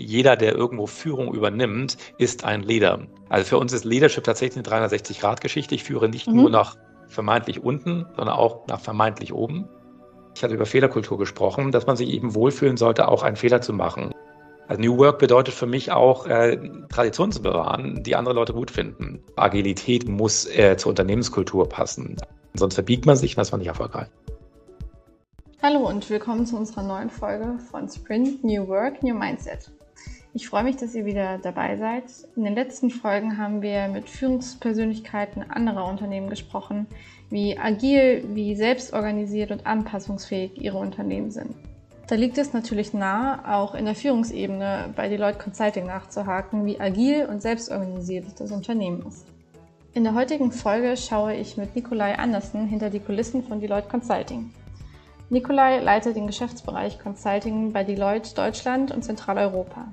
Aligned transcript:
jeder, 0.00 0.36
der 0.36 0.54
irgendwo 0.54 0.86
Führung 0.86 1.34
übernimmt, 1.34 1.96
ist 2.18 2.44
ein 2.44 2.62
Leader. 2.62 3.06
Also 3.28 3.46
für 3.46 3.58
uns 3.58 3.72
ist 3.72 3.84
Leadership 3.84 4.24
tatsächlich 4.24 4.64
eine 4.66 4.86
360-Grad-Geschichte. 4.86 5.74
Ich 5.74 5.84
führe 5.84 6.08
nicht 6.08 6.28
mhm. 6.28 6.36
nur 6.36 6.50
nach 6.50 6.76
vermeintlich 7.08 7.62
unten, 7.62 8.06
sondern 8.16 8.36
auch 8.36 8.66
nach 8.66 8.80
vermeintlich 8.80 9.32
oben. 9.32 9.68
Ich 10.34 10.42
hatte 10.42 10.54
über 10.54 10.66
Fehlerkultur 10.66 11.18
gesprochen, 11.18 11.72
dass 11.72 11.86
man 11.86 11.96
sich 11.96 12.10
eben 12.10 12.34
wohlfühlen 12.34 12.76
sollte, 12.76 13.08
auch 13.08 13.22
einen 13.22 13.36
Fehler 13.36 13.60
zu 13.60 13.72
machen. 13.72 14.12
Also 14.68 14.82
New 14.82 14.98
Work 14.98 15.18
bedeutet 15.18 15.54
für 15.54 15.66
mich 15.66 15.90
auch, 15.90 16.26
äh, 16.26 16.58
Traditionen 16.90 17.32
zu 17.32 17.42
bewahren, 17.42 18.02
die 18.02 18.14
andere 18.14 18.34
Leute 18.34 18.52
gut 18.52 18.70
finden. 18.70 19.20
Agilität 19.34 20.06
muss 20.06 20.46
äh, 20.46 20.76
zur 20.76 20.90
Unternehmenskultur 20.90 21.68
passen. 21.68 22.16
Sonst 22.54 22.74
verbiegt 22.74 23.06
man 23.06 23.16
sich 23.16 23.32
und 23.32 23.38
das 23.38 23.50
war 23.50 23.58
nicht 23.58 23.68
erfolgreich. 23.68 24.08
Hallo 25.62 25.88
und 25.88 26.08
willkommen 26.08 26.46
zu 26.46 26.56
unserer 26.56 26.82
neuen 26.82 27.10
Folge 27.10 27.58
von 27.70 27.88
Sprint 27.88 28.44
New 28.44 28.68
Work, 28.68 29.02
New 29.02 29.14
Mindset. 29.14 29.72
Ich 30.34 30.46
freue 30.46 30.64
mich, 30.64 30.76
dass 30.76 30.94
ihr 30.94 31.06
wieder 31.06 31.38
dabei 31.38 31.76
seid. 31.78 32.04
In 32.36 32.44
den 32.44 32.54
letzten 32.54 32.90
Folgen 32.90 33.38
haben 33.38 33.62
wir 33.62 33.88
mit 33.88 34.10
Führungspersönlichkeiten 34.10 35.50
anderer 35.50 35.86
Unternehmen 35.86 36.28
gesprochen, 36.28 36.86
wie 37.30 37.58
agil, 37.58 38.24
wie 38.34 38.54
selbstorganisiert 38.54 39.50
und 39.50 39.66
anpassungsfähig 39.66 40.60
ihre 40.60 40.78
Unternehmen 40.78 41.30
sind. 41.30 41.54
Da 42.08 42.14
liegt 42.14 42.38
es 42.38 42.52
natürlich 42.52 42.94
nahe, 42.94 43.46
auch 43.46 43.74
in 43.74 43.86
der 43.86 43.94
Führungsebene 43.94 44.92
bei 44.94 45.08
Deloitte 45.08 45.38
Consulting 45.38 45.86
nachzuhaken, 45.86 46.64
wie 46.64 46.80
agil 46.80 47.26
und 47.26 47.42
selbstorganisiert 47.42 48.26
das 48.38 48.50
Unternehmen 48.50 49.04
ist. 49.06 49.26
In 49.94 50.04
der 50.04 50.14
heutigen 50.14 50.52
Folge 50.52 50.96
schaue 50.96 51.34
ich 51.34 51.56
mit 51.56 51.74
Nikolai 51.74 52.16
Andersen 52.16 52.66
hinter 52.66 52.90
die 52.90 53.00
Kulissen 53.00 53.42
von 53.42 53.60
Deloitte 53.60 53.88
Consulting. 53.88 54.50
Nikolai 55.30 55.80
leitet 55.80 56.16
den 56.16 56.26
Geschäftsbereich 56.26 56.98
Consulting 56.98 57.72
bei 57.72 57.84
Deloitte 57.84 58.34
Deutschland 58.34 58.92
und 58.92 59.02
Zentraleuropa. 59.02 59.88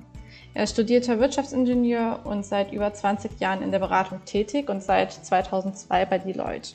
Er 0.56 0.62
ist 0.62 0.72
studierter 0.72 1.20
Wirtschaftsingenieur 1.20 2.20
und 2.24 2.46
seit 2.46 2.72
über 2.72 2.90
20 2.90 3.38
Jahren 3.40 3.60
in 3.60 3.72
der 3.72 3.78
Beratung 3.78 4.24
tätig 4.24 4.70
und 4.70 4.82
seit 4.82 5.12
2002 5.12 6.06
bei 6.06 6.16
Deloitte. 6.16 6.70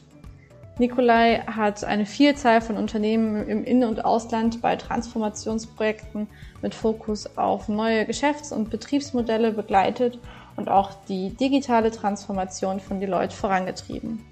Nikolai 0.78 1.40
hat 1.48 1.84
eine 1.84 2.06
Vielzahl 2.06 2.62
von 2.62 2.78
Unternehmen 2.78 3.48
im 3.48 3.64
In- 3.64 3.84
und 3.84 4.06
Ausland 4.06 4.62
bei 4.62 4.76
Transformationsprojekten 4.76 6.28
mit 6.62 6.76
Fokus 6.76 7.36
auf 7.40 7.70
neue 7.70 8.06
Geschäfts- 8.06 8.52
und 8.52 8.70
Betriebsmodelle 8.70 9.52
begleitet 9.52 10.20
und 10.58 10.70
auch 10.70 10.92
die 11.10 11.32
digitale 11.32 11.90
Transformation 11.90 12.80
von 12.80 13.00
Deloitte 13.00 13.36
vorangetrieben. 13.36 14.23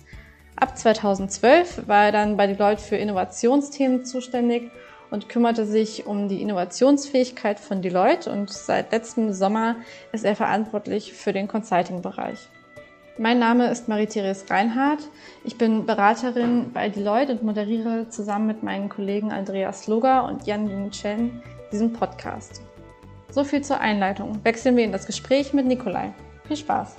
Ab 0.58 0.78
2012 0.78 1.88
war 1.88 2.06
er 2.06 2.12
dann 2.12 2.38
bei 2.38 2.46
Deloitte 2.46 2.84
für 2.84 2.98
Innovationsthemen 2.98 4.06
zuständig 4.06 4.70
und 5.12 5.30
kümmerte 5.30 5.66
sich 5.66 6.06
um 6.06 6.28
die 6.28 6.42
Innovationsfähigkeit 6.42 7.60
von 7.60 7.82
Deloitte 7.82 8.32
und 8.32 8.50
seit 8.50 8.92
letztem 8.92 9.34
Sommer 9.34 9.76
ist 10.12 10.26
er 10.26 10.36
verantwortlich 10.36 11.14
für 11.14 11.34
den 11.34 11.48
Consulting-Bereich. 11.48 12.48
Mein 13.18 13.40
Name 13.40 13.70
ist 13.70 13.90
Marie-Therese 13.90 14.50
Reinhardt. 14.50 15.10
Ich 15.44 15.58
bin 15.58 15.86
Beraterin 15.86 16.72
bei 16.72 16.88
Deloitte 16.88 17.34
und 17.34 17.44
moderiere 17.44 18.08
zusammen 18.10 18.48
mit 18.48 18.64
meinen 18.64 18.88
Kollegen 18.88 19.32
Andreas 19.32 19.88
Loger 19.88 20.24
und 20.26 20.48
Jan 20.48 20.70
Ying 20.70 20.92
Chen 20.92 21.42
diesen 21.72 21.92
Podcast. 21.92 22.62
So 23.30 23.44
viel 23.44 23.62
zur 23.62 23.80
Einleitung. 23.80 24.40
Wechseln 24.44 24.78
wir 24.78 24.86
in 24.86 24.92
das 24.92 25.06
Gespräch 25.06 25.54
mit 25.54 25.66
Nikolai. 25.66 26.14
Viel 26.48 26.58
Spaß! 26.58 26.96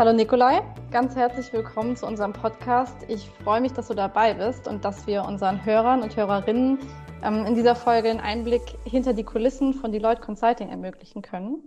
Hallo 0.00 0.14
Nikolai, 0.14 0.62
ganz 0.90 1.14
herzlich 1.14 1.52
willkommen 1.52 1.94
zu 1.94 2.06
unserem 2.06 2.32
Podcast. 2.32 2.96
Ich 3.08 3.28
freue 3.44 3.60
mich, 3.60 3.72
dass 3.72 3.88
du 3.88 3.94
dabei 3.94 4.32
bist 4.32 4.66
und 4.66 4.82
dass 4.82 5.06
wir 5.06 5.24
unseren 5.24 5.62
Hörern 5.64 6.02
und 6.02 6.16
Hörerinnen 6.16 6.78
in 7.22 7.54
dieser 7.54 7.74
Folge 7.74 8.10
einen 8.10 8.20
Einblick 8.20 8.62
hinter 8.84 9.12
die 9.12 9.24
Kulissen 9.24 9.74
von 9.74 9.92
Deloitte 9.92 10.20
Consulting 10.20 10.68
ermöglichen 10.68 11.22
können. 11.22 11.62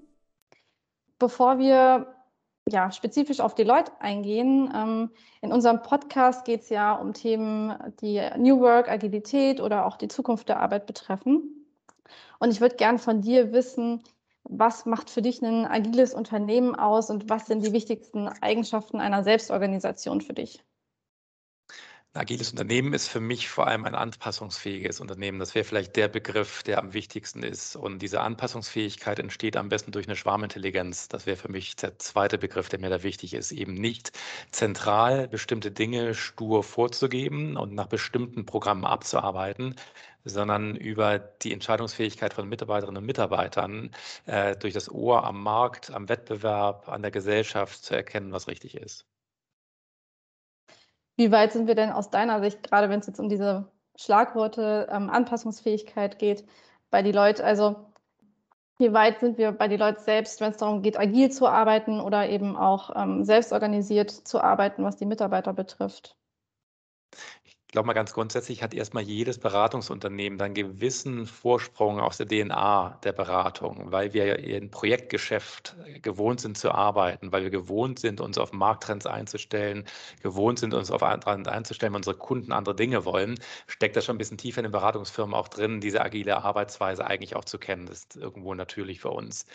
Bevor 1.20 1.60
wir 1.60 2.16
ja, 2.70 2.92
spezifisch 2.92 3.40
auf 3.40 3.56
Deloitte 3.56 3.92
eingehen. 4.00 4.72
Ähm, 4.73 5.10
in 5.42 5.52
unserem 5.52 5.82
Podcast 5.82 6.45
geht 6.45 6.61
es 6.61 6.70
ja 6.70 6.94
um 6.94 7.14
Themen, 7.14 7.73
die 8.02 8.22
New 8.38 8.60
Work, 8.61 8.89
Agilität 8.89 9.60
oder 9.60 9.86
auch 9.86 9.98
die 9.98 10.08
Zukunft 10.08 10.50
der 10.50 10.60
Arbeit 10.60 10.86
betreffen. 10.86 11.67
Und 12.39 12.52
ich 12.52 12.61
würde 12.61 12.76
gern 12.76 13.00
von 13.00 13.22
dir 13.22 13.52
wissen, 13.52 14.02
was 14.44 14.86
macht 14.86 15.10
für 15.10 15.22
dich 15.22 15.42
ein 15.42 15.66
agiles 15.66 16.14
Unternehmen 16.14 16.76
aus 16.76 17.10
und 17.10 17.30
was 17.30 17.48
sind 17.48 17.66
die 17.66 17.72
wichtigsten 17.72 18.27
Eigenschaften 18.27 19.00
einer 19.00 19.23
Selbstorganisation 19.23 20.22
für 20.22 20.33
dich? 20.33 20.64
Ein 22.16 22.22
agiles 22.22 22.52
Unternehmen 22.52 22.94
ist 22.94 23.08
für 23.08 23.20
mich 23.20 23.50
vor 23.50 23.66
allem 23.66 23.86
ein 23.86 23.96
anpassungsfähiges 23.96 25.00
Unternehmen. 25.00 25.40
Das 25.40 25.56
wäre 25.56 25.66
vielleicht 25.66 25.96
der 25.96 26.08
Begriff, 26.08 26.62
der 26.62 26.78
am 26.78 26.94
wichtigsten 26.94 27.42
ist. 27.42 27.76
Und 27.76 28.04
diese 28.04 28.22
Anpassungsfähigkeit 28.22 29.18
entsteht 29.18 29.58
am 29.58 29.70
besten 29.70 29.92
durch 29.92 30.08
eine 30.08 30.16
Schwarmintelligenz. 30.16 31.08
Das 31.08 31.26
wäre 31.26 31.38
für 31.38 31.50
mich 31.52 31.76
der 31.76 31.98
zweite 31.98 32.38
Begriff, 32.38 32.70
der 32.70 32.80
mir 32.80 32.90
da 32.92 33.02
wichtig 33.02 33.34
ist. 33.34 33.52
Eben 33.52 33.74
nicht 33.74 34.12
zentral 34.52 35.28
bestimmte 35.28 35.72
Dinge 35.72 36.14
stur 36.14 36.64
vorzugeben 36.64 37.58
und 37.58 37.74
nach 37.74 37.88
bestimmten 37.88 38.45
Programmen 38.45 38.86
abzuarbeiten, 38.86 39.76
sondern 40.24 40.76
über 40.76 41.18
die 41.18 41.52
Entscheidungsfähigkeit 41.52 42.34
von 42.36 42.48
Mitarbeiterinnen 42.48 43.02
und 43.02 43.08
Mitarbeitern 43.08 43.90
äh, 44.28 44.56
durch 44.56 44.74
das 44.76 44.90
Ohr 44.92 45.24
am 45.24 45.42
Markt, 45.42 45.90
am 45.92 46.10
Wettbewerb, 46.10 46.90
an 46.90 47.02
der 47.02 47.12
Gesellschaft 47.12 47.84
zu 47.84 47.95
erkennen, 47.95 48.32
was 48.34 48.48
richtig 48.48 48.76
ist. 48.76 49.08
Wie 51.16 51.32
weit 51.32 51.54
sind 51.54 51.68
wir 51.68 51.76
denn 51.76 51.92
aus 51.92 52.10
deiner 52.10 52.42
Sicht, 52.42 52.64
gerade 52.64 52.90
wenn 52.90 53.00
es 53.00 53.08
jetzt 53.08 53.20
um 53.20 53.30
diese 53.30 53.72
Schlagworte 53.96 54.88
ähm, 54.92 55.10
Anpassungsfähigkeit 55.10 56.18
geht, 56.18 56.46
bei 56.90 57.04
die 57.04 57.12
Leute, 57.12 57.44
also 57.44 57.92
wie 58.80 58.94
weit 58.94 59.20
sind 59.20 59.38
wir 59.38 59.52
bei 59.52 59.68
die 59.68 59.78
Leute 59.78 60.02
selbst, 60.02 60.42
wenn 60.42 60.52
es 60.52 60.58
darum 60.58 60.82
geht, 60.82 61.00
agil 61.00 61.32
zu 61.32 61.48
arbeiten 61.48 62.00
oder 62.00 62.28
eben 62.30 62.58
auch 62.58 62.96
ähm, 62.96 63.24
selbstorganisiert 63.24 64.10
zu 64.12 64.42
arbeiten, 64.42 64.84
was 64.84 64.98
die 64.98 65.06
Mitarbeiter 65.06 65.54
betrifft? 65.54 66.16
Glaube 67.73 67.88
mal 67.88 67.94
ganz 67.94 68.14
grundsätzlich 68.14 68.61
hat 68.61 68.76
erstmal 68.76 69.02
jedes 69.04 69.39
Beratungsunternehmen 69.39 70.38
dann 70.38 70.54
gewissen 70.54 71.26
Vorsprung 71.26 72.00
aus 72.00 72.17
der 72.17 72.28
DNA 72.28 73.00
der 73.04 73.14
Beratung, 73.14 73.92
weil 73.92 74.14
wir 74.14 74.39
in 74.39 74.70
Projektgeschäft 74.70 75.76
gewohnt 76.04 76.39
sind 76.39 76.56
zu 76.56 76.72
arbeiten, 76.72 77.32
weil 77.32 77.42
wir 77.42 77.50
gewohnt 77.50 77.98
sind, 77.98 78.22
uns 78.22 78.38
auf 78.38 78.54
Markttrends 78.54 79.08
einzustellen, 79.08 79.86
gewohnt 80.22 80.60
sind, 80.60 80.76
uns 80.76 80.92
auf 80.92 81.02
andere 81.02 81.52
einzustellen, 81.52 81.94
wenn 81.94 81.98
unsere 81.98 82.16
Kunden 82.16 82.52
andere 82.52 82.76
Dinge 82.76 83.06
wollen, 83.06 83.39
steckt 83.66 83.95
das 83.95 84.06
schon 84.06 84.16
ein 84.16 84.20
bisschen 84.20 84.38
tiefer 84.38 84.60
in 84.60 84.66
den 84.66 84.72
Beratungsfirmen 84.72 85.33
auch 85.33 85.48
drin, 85.48 85.82
diese 85.82 86.02
agile 86.02 86.44
Arbeitsweise 86.44 87.06
eigentlich 87.08 87.36
auch 87.36 87.45
zu 87.45 87.58
kennen. 87.58 87.88
Das 87.88 88.00
ist 88.00 88.16
irgendwo 88.17 88.54
natürlich 88.54 89.02
für 89.02 89.10
uns. 89.10 89.48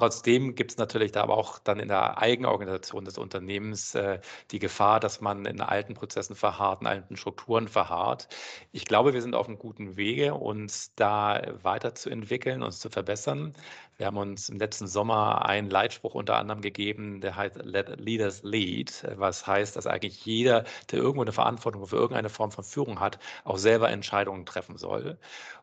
Trotzdem 0.00 0.54
gibt 0.54 0.70
es 0.70 0.78
natürlich 0.78 1.12
da 1.12 1.22
aber 1.22 1.36
auch 1.36 1.58
dann 1.58 1.78
in 1.78 1.88
der 1.88 2.16
Eigenorganisation 2.16 3.04
des 3.04 3.18
Unternehmens 3.18 3.94
äh, 3.94 4.20
die 4.50 4.58
Gefahr, 4.58 4.98
dass 4.98 5.20
man 5.20 5.44
in 5.44 5.60
alten 5.60 5.92
Prozessen 5.92 6.34
verharrt, 6.34 6.80
in 6.80 6.86
alten 6.86 7.16
Strukturen 7.18 7.68
verharrt. 7.68 8.28
Ich 8.72 8.86
glaube, 8.86 9.12
wir 9.12 9.20
sind 9.20 9.34
auf 9.34 9.46
einem 9.46 9.58
guten 9.58 9.98
Wege, 9.98 10.32
uns 10.36 10.94
da 10.94 11.42
weiterzuentwickeln, 11.62 12.62
uns 12.62 12.78
zu 12.80 12.88
verbessern. 12.88 13.52
Wir 14.00 14.06
haben 14.06 14.16
uns 14.16 14.48
im 14.48 14.58
letzten 14.58 14.86
Sommer 14.86 15.44
einen 15.44 15.68
Leitspruch 15.68 16.14
unter 16.14 16.36
anderem 16.36 16.62
gegeben, 16.62 17.20
der 17.20 17.36
heißt 17.36 17.56
Let 17.62 18.00
Leaders 18.00 18.42
Lead, 18.42 19.06
was 19.16 19.46
heißt, 19.46 19.76
dass 19.76 19.86
eigentlich 19.86 20.24
jeder, 20.24 20.64
der 20.90 21.00
irgendwo 21.00 21.20
eine 21.20 21.32
Verantwortung 21.32 21.86
für 21.86 21.96
irgendeine 21.96 22.30
Form 22.30 22.50
von 22.50 22.64
Führung 22.64 22.98
hat, 22.98 23.18
auch 23.44 23.58
selber 23.58 23.90
Entscheidungen 23.90 24.46
treffen 24.46 24.78
soll. 24.78 25.18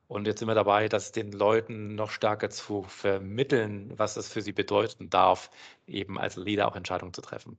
Und 0.08 0.28
jetzt 0.28 0.38
sind 0.38 0.48
wir 0.48 0.54
dabei, 0.54 0.88
das 0.88 1.12
den 1.12 1.32
Leuten 1.32 1.96
noch 1.96 2.12
stärker 2.12 2.52
zu 2.52 2.84
vermitteln, 2.84 3.94
was 3.98 4.18
es 4.18 4.32
für 4.32 4.44
sie 4.44 4.52
bedeuten 4.52 5.10
darf, 5.10 5.50
eben 5.88 6.20
als 6.20 6.36
Leader 6.36 6.68
auch 6.68 6.76
Entscheidungen 6.76 7.16
zu 7.16 7.22
treffen. 7.22 7.58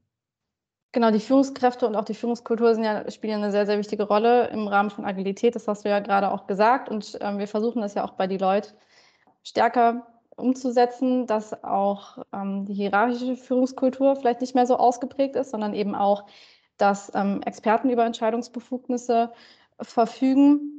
Genau, 0.92 1.10
die 1.10 1.18
Führungskräfte 1.18 1.88
und 1.88 1.96
auch 1.96 2.04
die 2.04 2.14
Führungskultur 2.14 2.78
ja, 2.78 3.10
spielen 3.10 3.42
eine 3.42 3.50
sehr, 3.50 3.66
sehr 3.66 3.78
wichtige 3.78 4.04
Rolle 4.04 4.46
im 4.50 4.68
Rahmen 4.68 4.90
von 4.90 5.04
Agilität. 5.04 5.56
Das 5.56 5.66
hast 5.66 5.84
du 5.84 5.88
ja 5.88 5.98
gerade 5.98 6.30
auch 6.30 6.46
gesagt. 6.46 6.88
Und 6.88 7.18
ähm, 7.20 7.38
wir 7.38 7.48
versuchen 7.48 7.82
das 7.82 7.94
ja 7.94 8.04
auch 8.04 8.12
bei 8.12 8.28
Deloitte 8.28 8.74
stärker 9.42 10.06
umzusetzen, 10.38 11.26
dass 11.26 11.64
auch 11.64 12.18
ähm, 12.32 12.64
die 12.66 12.74
hierarchische 12.74 13.36
Führungskultur 13.36 14.16
vielleicht 14.16 14.40
nicht 14.40 14.54
mehr 14.54 14.66
so 14.66 14.76
ausgeprägt 14.76 15.36
ist, 15.36 15.50
sondern 15.50 15.74
eben 15.74 15.94
auch, 15.94 16.26
dass 16.76 17.12
ähm, 17.14 17.42
Experten 17.42 17.90
über 17.90 18.04
Entscheidungsbefugnisse 18.04 19.32
verfügen 19.80 20.78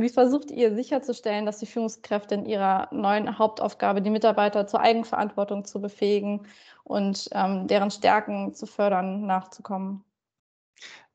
wie 0.00 0.08
versucht 0.08 0.52
ihr 0.52 0.76
sicherzustellen, 0.76 1.44
dass 1.44 1.58
die 1.58 1.66
Führungskräfte 1.66 2.36
in 2.36 2.46
ihrer 2.46 2.88
neuen 2.92 3.36
Hauptaufgabe 3.36 4.00
die 4.00 4.10
Mitarbeiter 4.10 4.68
zur 4.68 4.80
Eigenverantwortung 4.80 5.64
zu 5.64 5.80
befähigen 5.80 6.46
und 6.84 7.28
ähm, 7.32 7.66
deren 7.66 7.90
Stärken 7.90 8.54
zu 8.54 8.66
fördern, 8.66 9.26
nachzukommen? 9.26 10.04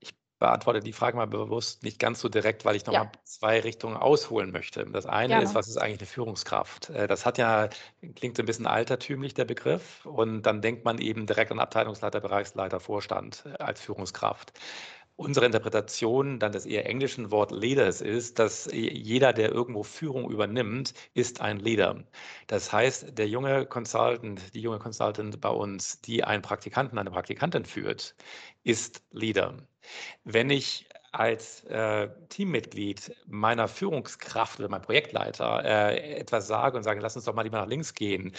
Ich 0.01 0.13
beantworte 0.43 0.81
die 0.81 0.91
Frage 0.91 1.15
mal 1.15 1.25
bewusst 1.25 1.83
nicht 1.83 1.99
ganz 1.99 2.19
so 2.19 2.27
direkt, 2.27 2.65
weil 2.65 2.75
ich 2.75 2.85
noch 2.85 2.93
ja. 2.93 3.05
mal 3.05 3.11
zwei 3.23 3.61
Richtungen 3.61 3.95
ausholen 3.95 4.51
möchte. 4.51 4.85
Das 4.85 5.05
eine 5.05 5.29
Gerne. 5.29 5.45
ist, 5.45 5.55
was 5.55 5.69
ist 5.69 5.77
eigentlich 5.77 6.01
eine 6.01 6.07
Führungskraft? 6.07 6.89
Äh, 6.89 7.07
das 7.07 7.25
hat 7.25 7.37
ja, 7.37 7.69
klingt 8.17 8.35
so 8.35 8.43
ein 8.43 8.45
bisschen 8.45 8.67
altertümlich, 8.67 9.33
der 9.33 9.45
Begriff. 9.45 10.05
Und 10.05 10.41
dann 10.41 10.61
denkt 10.61 10.83
man 10.83 10.97
eben 10.97 11.27
direkt 11.27 11.53
an 11.53 11.59
Abteilungsleiter, 11.59 12.19
Bereichsleiter, 12.19 12.81
Vorstand 12.81 13.45
äh, 13.45 13.63
als 13.63 13.79
Führungskraft. 13.79 14.51
Unsere 15.15 15.45
Interpretation 15.45 16.39
dann 16.39 16.51
des 16.51 16.65
eher 16.65 16.87
englischen 16.87 17.31
Wort 17.31 17.51
Leaders 17.51 18.01
ist, 18.01 18.37
dass 18.37 18.67
jeder, 18.73 19.31
der 19.31 19.49
irgendwo 19.49 19.83
Führung 19.83 20.29
übernimmt, 20.29 20.93
ist 21.13 21.39
ein 21.39 21.59
Leader. 21.59 22.03
Das 22.47 22.73
heißt, 22.73 23.17
der 23.17 23.29
junge 23.29 23.65
Consultant, 23.65 24.53
die 24.53 24.61
junge 24.61 24.79
Consultant 24.79 25.39
bei 25.39 25.49
uns, 25.49 26.01
die 26.01 26.25
einen 26.25 26.41
Praktikanten, 26.41 26.97
eine 26.97 27.11
Praktikantin 27.11 27.63
führt, 27.63 28.15
ist 28.63 29.03
Leader. 29.11 29.55
Wenn 30.23 30.49
ich 30.49 30.87
als 31.13 31.63
äh, 31.65 32.09
Teammitglied 32.29 33.15
meiner 33.27 33.67
Führungskraft 33.67 34.59
oder 34.59 34.67
meinem 34.67 34.81
Projektleiter 34.81 35.63
äh, 35.63 36.17
etwas 36.17 36.47
sage 36.47 36.75
und 36.75 36.83
sage, 36.83 36.99
lass 37.01 37.15
uns 37.15 37.25
doch 37.25 37.35
mal 37.35 37.43
lieber 37.43 37.59
nach 37.59 37.67
links 37.67 37.93
gehen, 37.93 38.33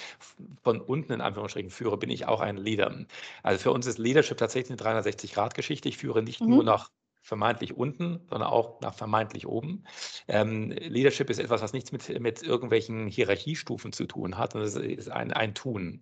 von 0.62 0.80
unten 0.80 1.12
in 1.12 1.20
Anführungsstrichen 1.20 1.70
führe, 1.70 1.96
bin 1.96 2.10
ich 2.10 2.26
auch 2.26 2.40
ein 2.40 2.56
Leader. 2.56 3.06
Also 3.44 3.62
für 3.62 3.70
uns 3.70 3.86
ist 3.86 3.98
Leadership 3.98 4.38
tatsächlich 4.38 4.82
eine 4.82 5.00
360-Grad-Geschichte. 5.00 5.88
Ich 5.88 5.98
führe 5.98 6.22
nicht 6.22 6.40
mhm. 6.40 6.48
nur 6.48 6.64
nach 6.64 6.90
vermeintlich 7.24 7.74
unten, 7.76 8.20
sondern 8.28 8.50
auch 8.50 8.80
nach 8.82 8.94
vermeintlich 8.94 9.46
oben. 9.46 9.84
Ähm, 10.28 10.70
Leadership 10.70 11.30
ist 11.30 11.38
etwas, 11.38 11.62
was 11.62 11.72
nichts 11.72 11.90
mit, 11.90 12.20
mit 12.20 12.42
irgendwelchen 12.42 13.08
Hierarchiestufen 13.08 13.92
zu 13.94 14.04
tun 14.04 14.36
hat, 14.36 14.52
sondern 14.52 14.68
es 14.68 14.76
ist 14.76 15.10
ein, 15.10 15.32
ein 15.32 15.54
Tun. 15.54 16.00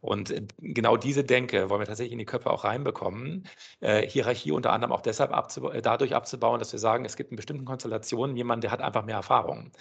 Und 0.00 0.30
äh, 0.30 0.46
genau 0.58 0.96
diese 0.96 1.24
Denke 1.24 1.68
wollen 1.68 1.82
wir 1.82 1.86
tatsächlich 1.86 2.12
in 2.12 2.18
die 2.18 2.24
Köpfe 2.24 2.50
auch 2.50 2.64
reinbekommen. 2.64 3.46
Äh, 3.80 4.08
Hierarchie 4.08 4.50
unter 4.52 4.72
anderem 4.72 4.92
auch 4.92 5.02
deshalb 5.02 5.32
abzuba 5.32 5.74
äh, 5.74 5.82
dadurch 5.82 6.14
abzubauen, 6.14 6.58
dass 6.58 6.72
wir 6.72 6.80
sagen, 6.80 7.04
es 7.04 7.16
gibt 7.16 7.30
in 7.30 7.36
bestimmten 7.36 7.66
Konstellationen 7.66 8.34
jemanden, 8.34 8.62
der 8.62 8.70
hat 8.70 8.80
einfach 8.80 9.04
mehr 9.04 9.16
Erfahrung 9.16 9.72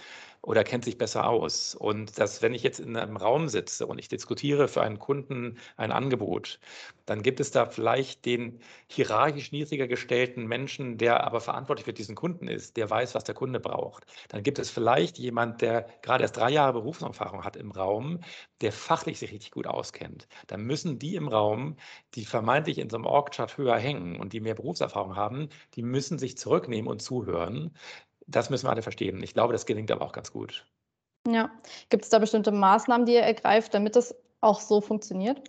oder 0.44 0.64
kennt 0.64 0.86
sich 0.86 0.98
besser 0.98 1.28
aus. 1.28 1.76
Und 1.76 2.18
dass, 2.18 2.42
wenn 2.42 2.54
ich 2.54 2.64
jetzt 2.64 2.80
in 2.80 2.96
einem 2.98 3.18
Raum 3.18 3.48
sitze 3.48 3.86
und 3.86 4.00
ich 4.00 4.08
diskutiere 4.08 4.68
für 4.68 4.82
einen 4.82 5.00
Kunden 5.00 5.58
ein 5.78 5.92
Angebot, 5.92 6.60
dann 7.06 7.22
gibt 7.24 7.40
es 7.40 7.52
da 7.52 7.66
vielleicht 7.66 8.26
den 8.26 8.60
hierarchisch 8.88 9.52
niedriger 9.52 9.88
gestellten 9.88 10.48
Menschen, 10.48 10.98
der 10.98 11.24
aber 11.26 11.42
verantwortlich 11.42 11.86
für 11.86 11.94
diesen 11.94 12.16
Kunden 12.16 12.48
ist, 12.48 12.78
der 12.78 12.90
weiß, 12.90 13.16
was 13.16 13.24
der 13.24 13.36
Kunde 13.36 13.60
braucht. 13.60 14.06
Dann 14.30 14.44
gibt 14.44 14.60
es 14.60 14.70
vielleicht 14.70 15.18
jemand, 15.20 15.62
der 15.62 15.88
gerade 16.02 16.24
erst 16.24 16.38
drei 16.38 16.50
Jahre 16.52 16.74
Berufserfahrung 16.74 17.44
hat 17.44 17.56
im 17.56 17.72
Raum, 17.72 18.20
der 18.62 18.72
fachlich 18.72 19.20
sich 19.20 19.32
richtig 19.32 19.52
gut 19.52 19.68
auskennt. 19.68 20.28
Dann 20.48 20.62
müssen 20.62 21.00
die 21.00 21.16
im 21.16 21.28
Raum, 21.28 21.76
die 22.16 22.26
vermeintlich 22.26 22.78
in 22.78 22.90
so 22.90 22.98
einem 22.98 23.06
Org-Chart 23.06 23.58
höher 23.58 23.78
hängen 23.78 24.20
und 24.20 24.34
die 24.34 24.40
mehr 24.40 24.56
Berufserfahrung 24.56 25.16
haben, 25.16 25.50
die 25.76 25.84
müssen 25.84 26.18
sich 26.18 26.38
zurücknehmen 26.38 26.90
und 26.90 27.02
zuhören, 27.02 27.72
das 28.28 28.50
müssen 28.50 28.66
wir 28.66 28.72
alle 28.72 28.82
verstehen. 28.82 29.22
Ich 29.24 29.34
glaube, 29.34 29.54
das 29.54 29.66
gelingt 29.66 29.92
aber 29.92 30.06
auch 30.06 30.14
ganz 30.14 30.32
gut. 30.32 30.66
Ja. 31.28 31.52
Gibt 31.90 32.04
es 32.04 32.10
da 32.10 32.20
bestimmte 32.20 32.52
Maßnahmen, 32.52 33.06
die 33.06 33.14
ihr 33.14 33.22
ergreift, 33.22 33.74
damit 33.74 33.96
das 33.96 34.16
auch 34.42 34.60
so 34.60 34.82
funktioniert? 34.82 35.42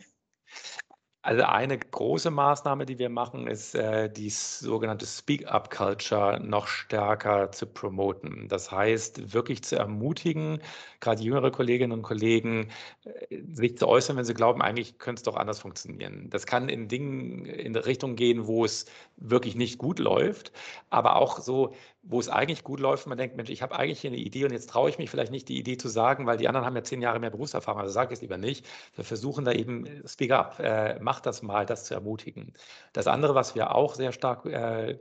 Also 1.24 1.44
eine 1.44 1.78
große 1.78 2.32
Maßnahme, 2.32 2.84
die 2.84 2.98
wir 2.98 3.08
machen, 3.08 3.46
ist 3.46 3.76
äh, 3.76 4.10
die 4.10 4.28
sogenannte 4.28 5.06
Speak-up-Culture 5.06 6.40
noch 6.40 6.66
stärker 6.66 7.52
zu 7.52 7.66
promoten. 7.66 8.48
Das 8.48 8.72
heißt, 8.72 9.32
wirklich 9.32 9.62
zu 9.62 9.76
ermutigen, 9.76 10.60
gerade 10.98 11.22
jüngere 11.22 11.52
Kolleginnen 11.52 11.92
und 11.92 12.02
Kollegen, 12.02 12.70
äh, 13.04 13.40
sich 13.52 13.78
zu 13.78 13.86
äußern, 13.86 14.16
wenn 14.16 14.24
sie 14.24 14.34
glauben, 14.34 14.62
eigentlich 14.62 14.98
könnte 14.98 15.20
es 15.20 15.22
doch 15.22 15.36
anders 15.36 15.60
funktionieren. 15.60 16.28
Das 16.28 16.44
kann 16.44 16.68
in 16.68 16.88
Dingen 16.88 17.44
in 17.44 17.72
der 17.72 17.86
Richtung 17.86 18.16
gehen, 18.16 18.48
wo 18.48 18.64
es 18.64 18.86
wirklich 19.16 19.54
nicht 19.54 19.78
gut 19.78 20.00
läuft, 20.00 20.50
aber 20.90 21.14
auch 21.14 21.38
so 21.38 21.72
wo 22.04 22.18
es 22.18 22.28
eigentlich 22.28 22.64
gut 22.64 22.80
läuft, 22.80 23.06
man 23.06 23.16
denkt, 23.16 23.36
Mensch, 23.36 23.50
ich 23.50 23.62
habe 23.62 23.76
eigentlich 23.78 24.00
hier 24.00 24.10
eine 24.10 24.18
Idee 24.18 24.44
und 24.44 24.52
jetzt 24.52 24.68
traue 24.68 24.90
ich 24.90 24.98
mich 24.98 25.08
vielleicht 25.08 25.30
nicht, 25.30 25.48
die 25.48 25.58
Idee 25.58 25.76
zu 25.76 25.88
sagen, 25.88 26.26
weil 26.26 26.36
die 26.36 26.48
anderen 26.48 26.66
haben 26.66 26.74
ja 26.74 26.82
zehn 26.82 27.00
Jahre 27.00 27.20
mehr 27.20 27.30
Berufserfahrung, 27.30 27.80
also 27.80 27.92
sage 27.92 28.12
ich 28.12 28.18
es 28.18 28.22
lieber 28.22 28.38
nicht. 28.38 28.66
Wir 28.96 29.04
versuchen 29.04 29.44
da 29.44 29.52
eben, 29.52 29.86
äh, 29.86 30.08
speak 30.08 30.32
up, 30.32 30.58
äh, 30.58 30.98
mach 31.00 31.20
das 31.20 31.42
mal, 31.42 31.64
das 31.64 31.84
zu 31.84 31.94
ermutigen. 31.94 32.54
Das 32.92 33.06
andere, 33.06 33.34
was 33.36 33.54
wir 33.54 33.74
auch 33.74 33.94
sehr 33.94 34.10
stark 34.10 34.46
äh, 34.46 34.98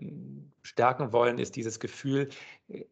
stärken 0.62 1.12
wollen, 1.12 1.39
ist 1.39 1.56
dieses 1.56 1.80
Gefühl, 1.80 2.30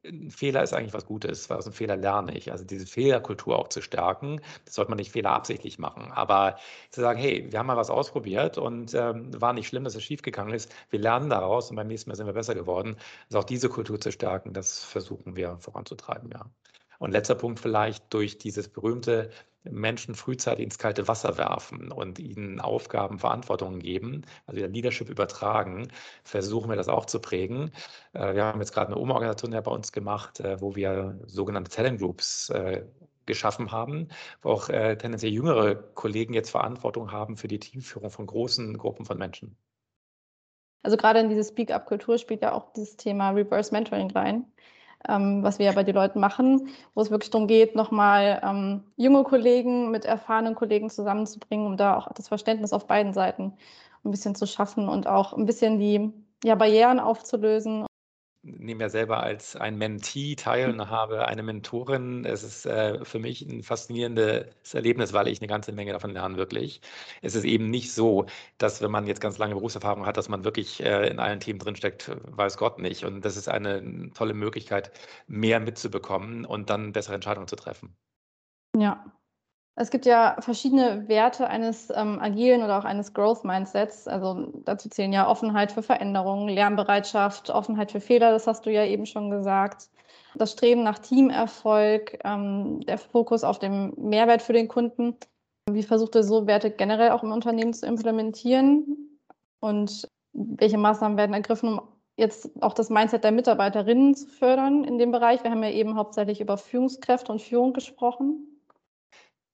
ein 0.06 0.31
Fehler 0.31 0.64
ist 0.64 0.74
eigentlich 0.74 0.94
was 0.94 1.06
Gutes, 1.06 1.50
weil 1.50 1.58
aus 1.58 1.66
einem 1.66 1.74
Fehler 1.74 1.96
lerne 1.98 2.38
ich. 2.38 2.52
Also 2.52 2.64
diese 2.66 2.86
Fehlerkultur 2.86 3.58
auch 3.58 3.70
zu 3.70 3.81
stärken, 3.81 4.42
das 4.66 4.76
sollte 4.76 4.92
man 4.92 4.98
nicht 4.98 5.12
Fehler 5.12 5.31
absichtlich 5.31 5.80
machen, 5.80 6.12
aber 6.12 6.58
zu 6.92 7.02
sagen, 7.02 7.20
hey, 7.20 7.48
wir 7.52 7.60
haben 7.60 7.68
mal 7.68 7.78
was 7.78 7.90
ausprobiert 7.90 8.58
und 8.58 8.94
ähm, 8.94 9.30
war 9.40 9.54
nicht 9.54 9.68
schlimm, 9.68 9.84
dass 9.84 9.96
es 9.96 10.04
schiefgegangen 10.04 10.54
ist, 10.54 10.74
wir 10.90 11.00
lernen 11.00 11.30
daraus 11.30 11.70
und 11.70 11.76
beim 11.76 11.88
nächsten 11.88 12.10
Mal 12.10 12.16
sind 12.16 12.26
wir 12.28 12.34
besser 12.34 12.56
geworden. 12.56 12.98
Also 13.28 13.40
auch 13.40 13.44
diese 13.44 13.70
Kultur 13.70 14.00
zu 14.00 14.12
stärken, 14.12 14.54
das 14.54 14.84
versuchen 14.84 15.36
wir 15.36 15.58
voranzutreiben, 15.60 16.30
ja. 16.31 16.46
Und 17.00 17.12
letzter 17.12 17.36
Punkt 17.36 17.62
vielleicht 17.62 18.14
durch 18.14 18.38
dieses 18.38 18.68
berühmte 18.68 19.30
Menschen 19.64 20.16
frühzeitig 20.16 20.64
ins 20.66 20.78
kalte 20.78 21.08
Wasser 21.08 21.38
werfen 21.38 21.92
und 21.92 22.20
ihnen 22.20 22.60
Aufgaben, 22.60 23.20
Verantwortungen 23.20 23.80
geben, 23.80 24.24
also 24.46 24.58
wieder 24.58 24.68
Leadership 24.68 25.10
übertragen, 25.10 25.90
versuchen 26.24 26.70
wir 26.70 26.76
das 26.76 26.90
auch 26.90 27.06
zu 27.06 27.20
prägen. 27.20 27.72
Äh, 28.14 28.36
wir 28.36 28.46
haben 28.46 28.60
jetzt 28.60 28.74
gerade 28.74 28.88
eine 28.92 29.02
Umorganisation 29.02 29.52
ja 29.52 29.62
bei 29.62 29.72
uns 29.72 29.92
gemacht, 29.92 30.40
äh, 30.40 30.62
wo 30.62 30.76
wir 30.76 31.20
sogenannte 31.26 31.72
Talent 31.72 32.00
Groups 32.00 32.50
äh, 32.50 32.86
geschaffen 33.26 33.72
haben, 33.72 34.08
wo 34.42 34.50
auch 34.50 34.70
tendenziell 34.70 35.32
jüngere 35.32 35.76
Kollegen 35.76 36.34
jetzt 36.34 36.50
Verantwortung 36.50 37.12
haben 37.12 37.38
für 37.38 37.48
die 37.48 37.60
Teamführung 37.60 38.10
von 38.10 38.26
großen 38.26 38.76
Gruppen 38.76 39.06
von 39.06 39.20
Menschen. 39.20 39.56
Also 40.82 40.98
gerade 40.98 41.20
in 41.20 41.30
diese 41.30 41.44
Speak-up-Kultur 41.44 42.18
spielt 42.18 42.42
ja 42.42 42.54
auch 42.54 42.74
dieses 42.74 42.98
Thema 42.98 43.30
Reverse 43.30 43.72
Mentoring 43.72 44.10
rein 44.12 44.46
ähm, 45.07 45.44
was 45.44 45.60
wir 45.60 45.68
ja 45.68 45.72
bei 45.72 45.84
den 45.84 45.96
Leuten 45.96 46.19
machen, 46.19 46.69
wo 46.94 47.01
es 47.01 47.12
wirklich 47.12 47.30
darum 47.30 47.48
geht, 47.48 47.75
nochmal 47.75 48.42
ähm, 48.44 48.84
junge 48.98 49.24
Kollegen 49.24 49.92
mit 49.92 50.06
erfahrenen 50.06 50.56
Kollegen 50.56 50.90
zusammenzubringen, 50.90 51.66
um 51.66 51.78
da 51.78 51.98
auch 51.98 52.12
das 52.13 52.28
Verständnis 52.28 52.74
auf 52.74 52.88
beiden 52.88 53.13
Seiten 53.13 53.54
ein 54.04 54.12
bisschen 54.12 54.36
zu 54.36 54.48
schaffen 54.48 54.90
und 54.90 55.07
auch 55.07 55.34
ein 55.34 55.46
bisschen 55.46 55.80
die 55.80 56.12
ja, 56.44 56.56
Barrieren 56.56 57.00
aufzulösen 57.00 57.86
nehme 58.44 58.84
ja 58.84 58.90
selber 58.90 59.22
als 59.22 59.56
ein 59.56 59.78
Mentee 59.78 60.36
teil 60.36 60.70
und 60.70 60.90
habe 60.90 61.28
eine 61.28 61.44
Mentorin. 61.44 62.26
Es 62.26 62.44
ist 62.44 62.66
äh, 62.66 63.04
für 63.04 63.20
mich 63.20 63.42
ein 63.42 63.64
faszinierendes 63.64 64.74
Erlebnis, 64.74 65.14
weil 65.14 65.28
ich 65.28 65.42
eine 65.42 65.48
ganze 65.48 65.72
Menge 65.72 65.92
davon 65.92 66.12
lerne, 66.12 66.38
wirklich. 66.38 66.82
Es 67.22 67.36
ist 67.36 67.44
eben 67.44 67.70
nicht 67.70 67.94
so, 67.94 68.26
dass 68.58 68.82
wenn 68.82 68.92
man 68.92 69.08
jetzt 69.08 69.22
ganz 69.22 69.38
lange 69.38 69.56
Berufserfahrung 69.56 70.06
hat, 70.06 70.18
dass 70.18 70.30
man 70.30 70.44
wirklich 70.44 70.82
äh, 70.84 71.10
in 71.10 71.20
allen 71.20 71.40
Themen 71.40 71.60
drinsteckt, 71.60 72.12
weiß 72.26 72.58
Gott 72.58 72.80
nicht. 72.80 73.04
Und 73.06 73.26
das 73.26 73.38
ist 73.38 73.50
eine 73.50 74.12
tolle 74.14 74.34
Möglichkeit, 74.34 74.92
mehr 75.28 75.60
mitzubekommen 75.60 76.46
und 76.46 76.70
dann 76.70 76.94
bessere 76.94 77.16
Entscheidungen 77.16 77.48
zu 77.48 77.56
treffen. 77.56 77.96
Ja, 78.78 79.19
es 79.80 79.92
gibt 79.92 80.06
ja 80.06 80.36
verschiedene 80.42 81.08
Werte 81.08 81.48
eines 81.48 81.90
ähm, 81.96 82.20
agilen 82.20 82.64
oder 82.64 82.80
auch 82.80 82.84
eines 82.84 83.14
Growth 83.14 83.46
Mindsets. 83.46 84.10
Also 84.10 84.52
dazu 84.66 84.90
zählen 84.90 85.14
ja 85.14 85.26
Offenheit 85.26 85.72
für 85.72 85.81
Veränderungen, 85.81 86.50
Lernbereitschaft, 86.50 87.50
Offenheit 87.50 87.90
für 87.94 88.02
Fehler, 88.02 88.31
das 88.31 88.46
hast 88.46 88.66
du 88.66 88.72
ja 88.72 88.84
eben 88.84 89.06
schon 89.06 89.30
gesagt. 89.30 89.90
Das 90.36 90.52
Streben 90.52 90.84
nach 90.84 91.00
Teamerfolg, 91.00 92.20
ähm, 92.26 92.81
der 92.81 92.98
Fokus 92.98 93.46
auf 93.46 93.58
den 93.58 93.94
Mehrwert 93.96 94.42
für 94.42 94.52
den 94.52 94.68
Kunden. 94.68 95.16
Wie 95.71 95.83
versucht 95.83 96.14
ihr 96.16 96.24
so 96.24 96.45
Werte 96.45 96.71
generell 96.71 97.12
auch 97.12 97.24
im 97.24 97.31
Unternehmen 97.31 97.74
zu 97.74 97.86
implementieren? 97.86 99.18
Und 99.62 100.09
welche 100.33 100.78
Maßnahmen 100.78 101.18
werden 101.18 101.33
ergriffen, 101.33 101.80
um 101.80 101.81
jetzt 102.18 102.52
auch 102.62 102.74
das 102.74 102.90
Mindset 102.90 103.24
der 103.24 103.31
Mitarbeiterinnen 103.31 104.14
zu 104.14 104.28
fördern 104.28 104.83
in 104.83 104.98
dem 104.98 105.12
Bereich? 105.12 105.42
Wir 105.42 105.52
haben 105.52 105.64
ja 105.64 105.71
eben 105.71 105.95
hauptsächlich 105.95 106.42
über 106.42 106.57
Führungskräfte 106.57 107.31
und 107.31 107.42
Führung 107.42 107.71
gesprochen. 107.71 108.49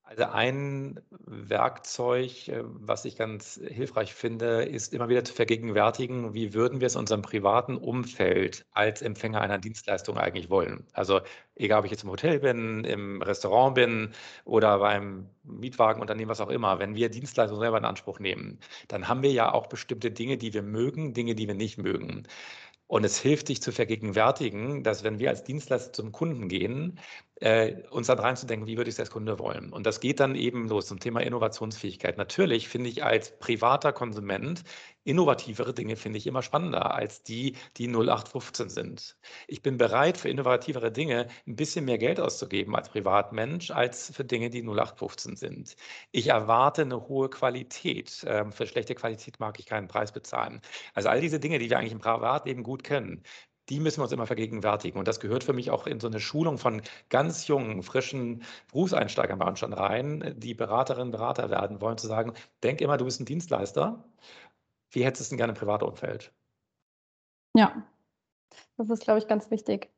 Also 0.07 0.25
ein 0.25 1.01
Werkzeug, 1.25 2.47
äh, 2.47 2.61
was 2.63 3.05
ich 3.05 3.17
ganz 3.17 3.59
hilfreich 3.67 4.13
finde, 4.13 4.61
ist 4.63 4.93
immer 4.93 5.09
wieder 5.09 5.23
zu 5.23 5.33
vergegenwärtigen, 5.33 6.35
wie 6.35 6.53
würden 6.53 6.79
wir 6.79 6.85
es 6.85 6.93
in 6.93 6.99
unserem 6.99 7.23
privaten 7.23 7.75
Umfeld 7.75 8.67
als 8.71 9.01
Empfänger 9.01 9.41
einer 9.41 9.57
Dienstleistung 9.57 10.19
eigentlich 10.19 10.51
wollen. 10.51 10.85
Also 10.93 11.21
egal, 11.55 11.79
ob 11.79 11.85
ich 11.85 11.91
jetzt 11.91 12.03
im 12.03 12.11
Hotel 12.11 12.39
bin, 12.39 12.83
im 12.83 13.23
Restaurant 13.23 13.73
bin 13.73 14.11
oder 14.45 14.77
beim 14.77 15.27
Mietwagenunternehmen, 15.43 16.29
was 16.29 16.39
auch 16.41 16.49
immer, 16.49 16.77
wenn 16.77 16.93
wir 16.93 17.09
Dienstleistungen 17.09 17.61
selber 17.61 17.79
in 17.79 17.85
Anspruch 17.85 18.19
nehmen, 18.19 18.59
dann 18.87 19.07
haben 19.07 19.23
wir 19.23 19.31
ja 19.31 19.51
auch 19.53 19.65
bestimmte 19.65 20.11
Dinge, 20.11 20.37
die 20.37 20.53
wir 20.53 20.61
mögen, 20.61 21.15
Dinge, 21.15 21.33
die 21.33 21.47
wir 21.47 21.55
nicht 21.55 21.79
mögen. 21.79 22.27
Und 22.87 23.03
es 23.03 23.19
hilft 23.19 23.47
sich 23.47 23.61
zu 23.61 23.71
vergegenwärtigen, 23.71 24.83
dass 24.83 25.03
wenn 25.03 25.17
wir 25.17 25.29
als 25.29 25.43
Dienstleister 25.43 25.91
zum 25.91 26.11
Kunden 26.11 26.47
gehen, 26.47 26.99
äh, 27.41 27.83
uns 27.89 28.07
dann 28.07 28.19
reinzudenken, 28.19 28.67
wie 28.67 28.77
würde 28.77 28.89
ich 28.89 28.95
es 28.95 28.99
als 28.99 29.11
Kunde 29.11 29.39
wollen. 29.39 29.73
Und 29.73 29.85
das 29.85 29.99
geht 29.99 30.19
dann 30.19 30.35
eben 30.35 30.67
los 30.69 30.87
zum 30.87 30.99
Thema 30.99 31.21
Innovationsfähigkeit. 31.21 32.17
Natürlich 32.17 32.69
finde 32.69 32.89
ich 32.89 33.03
als 33.03 33.37
privater 33.39 33.93
Konsument 33.93 34.63
innovativere 35.05 35.73
Dinge 35.73 35.95
finde 35.95 36.17
ich 36.17 36.27
immer 36.27 36.41
spannender 36.41 36.93
als 36.93 37.23
die, 37.23 37.55
die 37.77 37.87
0815 37.87 38.69
sind. 38.69 39.17
Ich 39.47 39.61
bin 39.61 39.77
bereit, 39.77 40.17
für 40.17 40.29
innovativere 40.29 40.91
Dinge 40.91 41.27
ein 41.47 41.55
bisschen 41.55 41.85
mehr 41.85 41.97
Geld 41.97 42.19
auszugeben 42.19 42.75
als 42.75 42.89
Privatmensch, 42.89 43.71
als 43.71 44.11
für 44.13 44.25
Dinge, 44.25 44.49
die 44.49 44.63
0815 44.63 45.35
sind. 45.35 45.75
Ich 46.11 46.27
erwarte 46.27 46.81
eine 46.81 47.07
hohe 47.07 47.29
Qualität. 47.29 48.25
Ähm, 48.27 48.51
für 48.51 48.65
schlechte 48.67 48.95
Qualität 48.95 49.39
mag 49.39 49.59
ich 49.59 49.67
keinen 49.67 49.87
Preis 49.87 50.11
bezahlen. 50.11 50.61
Also 50.93 51.09
all 51.09 51.21
diese 51.21 51.39
Dinge, 51.39 51.59
die 51.59 51.69
wir 51.69 51.77
eigentlich 51.77 51.93
im 51.93 51.99
Privatleben 51.99 52.63
gut 52.63 52.83
kennen, 52.83 53.23
die 53.69 53.79
müssen 53.79 53.99
wir 53.99 54.03
uns 54.03 54.11
immer 54.11 54.27
vergegenwärtigen. 54.27 54.99
Und 54.99 55.07
das 55.07 55.19
gehört 55.19 55.43
für 55.43 55.53
mich 55.53 55.71
auch 55.71 55.87
in 55.87 55.99
so 55.99 56.07
eine 56.07 56.19
Schulung 56.19 56.57
von 56.57 56.81
ganz 57.09 57.47
jungen, 57.47 57.83
frischen 57.83 58.43
Berufseinsteigern 58.71 59.39
bei 59.39 59.47
uns 59.47 59.59
schon 59.59 59.73
rein, 59.73 60.35
die 60.37 60.53
Beraterinnen, 60.53 61.11
Berater 61.11 61.49
werden 61.49 61.81
wollen, 61.81 61.97
zu 61.97 62.07
sagen, 62.07 62.33
denk 62.63 62.81
immer, 62.81 62.97
du 62.97 63.05
bist 63.05 63.19
ein 63.19 63.25
Dienstleister. 63.25 64.03
Wie 64.91 65.03
hättest 65.03 65.21
du 65.21 65.23
es 65.23 65.29
denn 65.29 65.37
gerne 65.37 65.53
im 65.53 65.59
Privatumfeld? 65.59 66.31
Ja, 67.55 67.83
das 68.77 68.89
ist, 68.89 69.03
glaube 69.03 69.19
ich, 69.19 69.27
ganz 69.27 69.49
wichtig. 69.49 69.89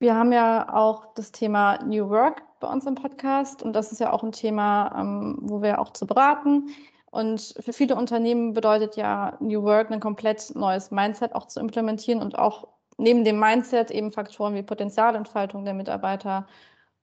Wir 0.00 0.14
haben 0.14 0.32
ja 0.32 0.72
auch 0.72 1.14
das 1.14 1.32
Thema 1.32 1.82
New 1.84 2.08
Work 2.08 2.42
bei 2.60 2.68
uns 2.68 2.86
im 2.86 2.94
Podcast 2.94 3.62
und 3.62 3.72
das 3.72 3.92
ist 3.92 3.98
ja 3.98 4.12
auch 4.12 4.22
ein 4.22 4.32
Thema, 4.32 4.94
ähm, 4.98 5.38
wo 5.42 5.60
wir 5.60 5.80
auch 5.80 5.92
zu 5.92 6.06
beraten. 6.06 6.70
Und 7.10 7.54
für 7.60 7.72
viele 7.72 7.96
Unternehmen 7.96 8.52
bedeutet 8.52 8.96
ja 8.96 9.36
New 9.40 9.62
Work 9.62 9.90
ein 9.90 10.00
komplett 10.00 10.54
neues 10.54 10.90
Mindset 10.90 11.34
auch 11.34 11.46
zu 11.46 11.58
implementieren 11.58 12.20
und 12.20 12.38
auch 12.38 12.68
neben 12.98 13.24
dem 13.24 13.40
Mindset 13.40 13.90
eben 13.90 14.12
Faktoren 14.12 14.54
wie 14.54 14.62
Potenzialentfaltung 14.62 15.64
der 15.64 15.74
Mitarbeiter, 15.74 16.46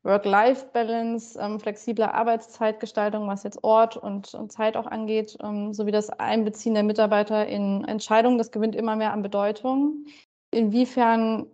Work-Life-Balance, 0.03 1.39
ähm, 1.39 1.59
flexible 1.59 2.03
Arbeitszeitgestaltung, 2.03 3.27
was 3.27 3.43
jetzt 3.43 3.63
Ort 3.63 3.97
und, 3.97 4.35
und 4.35 4.51
Zeit 4.51 4.77
auch 4.77 4.85
angeht, 4.85 5.35
ähm, 5.41 5.73
sowie 5.73 5.91
das 5.91 6.11
Einbeziehen 6.11 6.75
der 6.75 6.83
Mitarbeiter 6.83 7.47
in 7.47 7.83
Entscheidungen, 7.85 8.37
das 8.37 8.51
gewinnt 8.51 8.75
immer 8.75 8.95
mehr 8.95 9.13
an 9.13 9.23
Bedeutung. 9.23 10.05
Inwiefern 10.51 11.47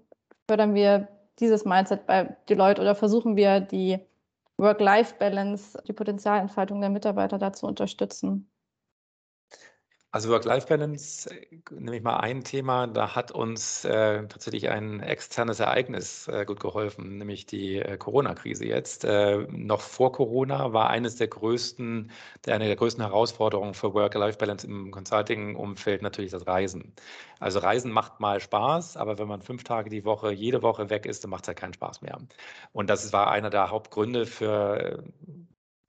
fördern 0.49 0.73
wir 0.75 1.07
dieses 1.39 1.63
Mindset 1.63 2.05
bei 2.05 2.35
Deloitte 2.49 2.81
oder 2.81 2.93
versuchen 2.93 3.37
wir 3.37 3.61
die 3.61 3.99
Work-Life-Balance, 4.57 5.81
die 5.87 5.93
Potenzialentfaltung 5.93 6.81
der 6.81 6.89
Mitarbeiter 6.89 7.37
da 7.37 7.53
zu 7.53 7.67
unterstützen? 7.67 8.50
Also 10.13 10.29
Work-Life-Balance, 10.29 11.29
nehme 11.71 11.95
ich 11.95 12.03
mal 12.03 12.17
ein 12.17 12.43
Thema, 12.43 12.85
da 12.87 13.15
hat 13.15 13.31
uns 13.31 13.85
äh, 13.85 14.27
tatsächlich 14.27 14.67
ein 14.69 14.99
externes 14.99 15.61
Ereignis 15.61 16.27
äh, 16.27 16.43
gut 16.43 16.59
geholfen, 16.59 17.17
nämlich 17.17 17.45
die 17.45 17.77
äh, 17.77 17.97
Corona-Krise 17.97 18.65
jetzt. 18.65 19.05
Äh, 19.05 19.47
noch 19.49 19.79
vor 19.79 20.11
Corona 20.11 20.73
war 20.73 20.89
eines 20.89 21.15
der 21.15 21.29
größten, 21.29 22.11
der, 22.45 22.55
eine 22.55 22.65
der 22.65 22.75
größten 22.75 23.01
Herausforderungen 23.01 23.73
für 23.73 23.93
Work-Life-Balance 23.93 24.67
im 24.67 24.91
Consulting-Umfeld 24.91 26.01
natürlich 26.01 26.31
das 26.31 26.45
Reisen. 26.45 26.93
Also 27.39 27.59
Reisen 27.59 27.91
macht 27.93 28.19
mal 28.19 28.41
Spaß, 28.41 28.97
aber 28.97 29.17
wenn 29.17 29.29
man 29.29 29.41
fünf 29.41 29.63
Tage 29.63 29.89
die 29.89 30.03
Woche, 30.03 30.33
jede 30.33 30.61
Woche 30.61 30.89
weg 30.89 31.05
ist, 31.05 31.23
dann 31.23 31.31
macht 31.31 31.45
es 31.45 31.47
halt 31.47 31.57
keinen 31.59 31.73
Spaß 31.73 32.01
mehr. 32.01 32.17
Und 32.73 32.89
das 32.89 33.13
war 33.13 33.31
einer 33.31 33.49
der 33.49 33.69
Hauptgründe 33.71 34.25
für 34.25 35.05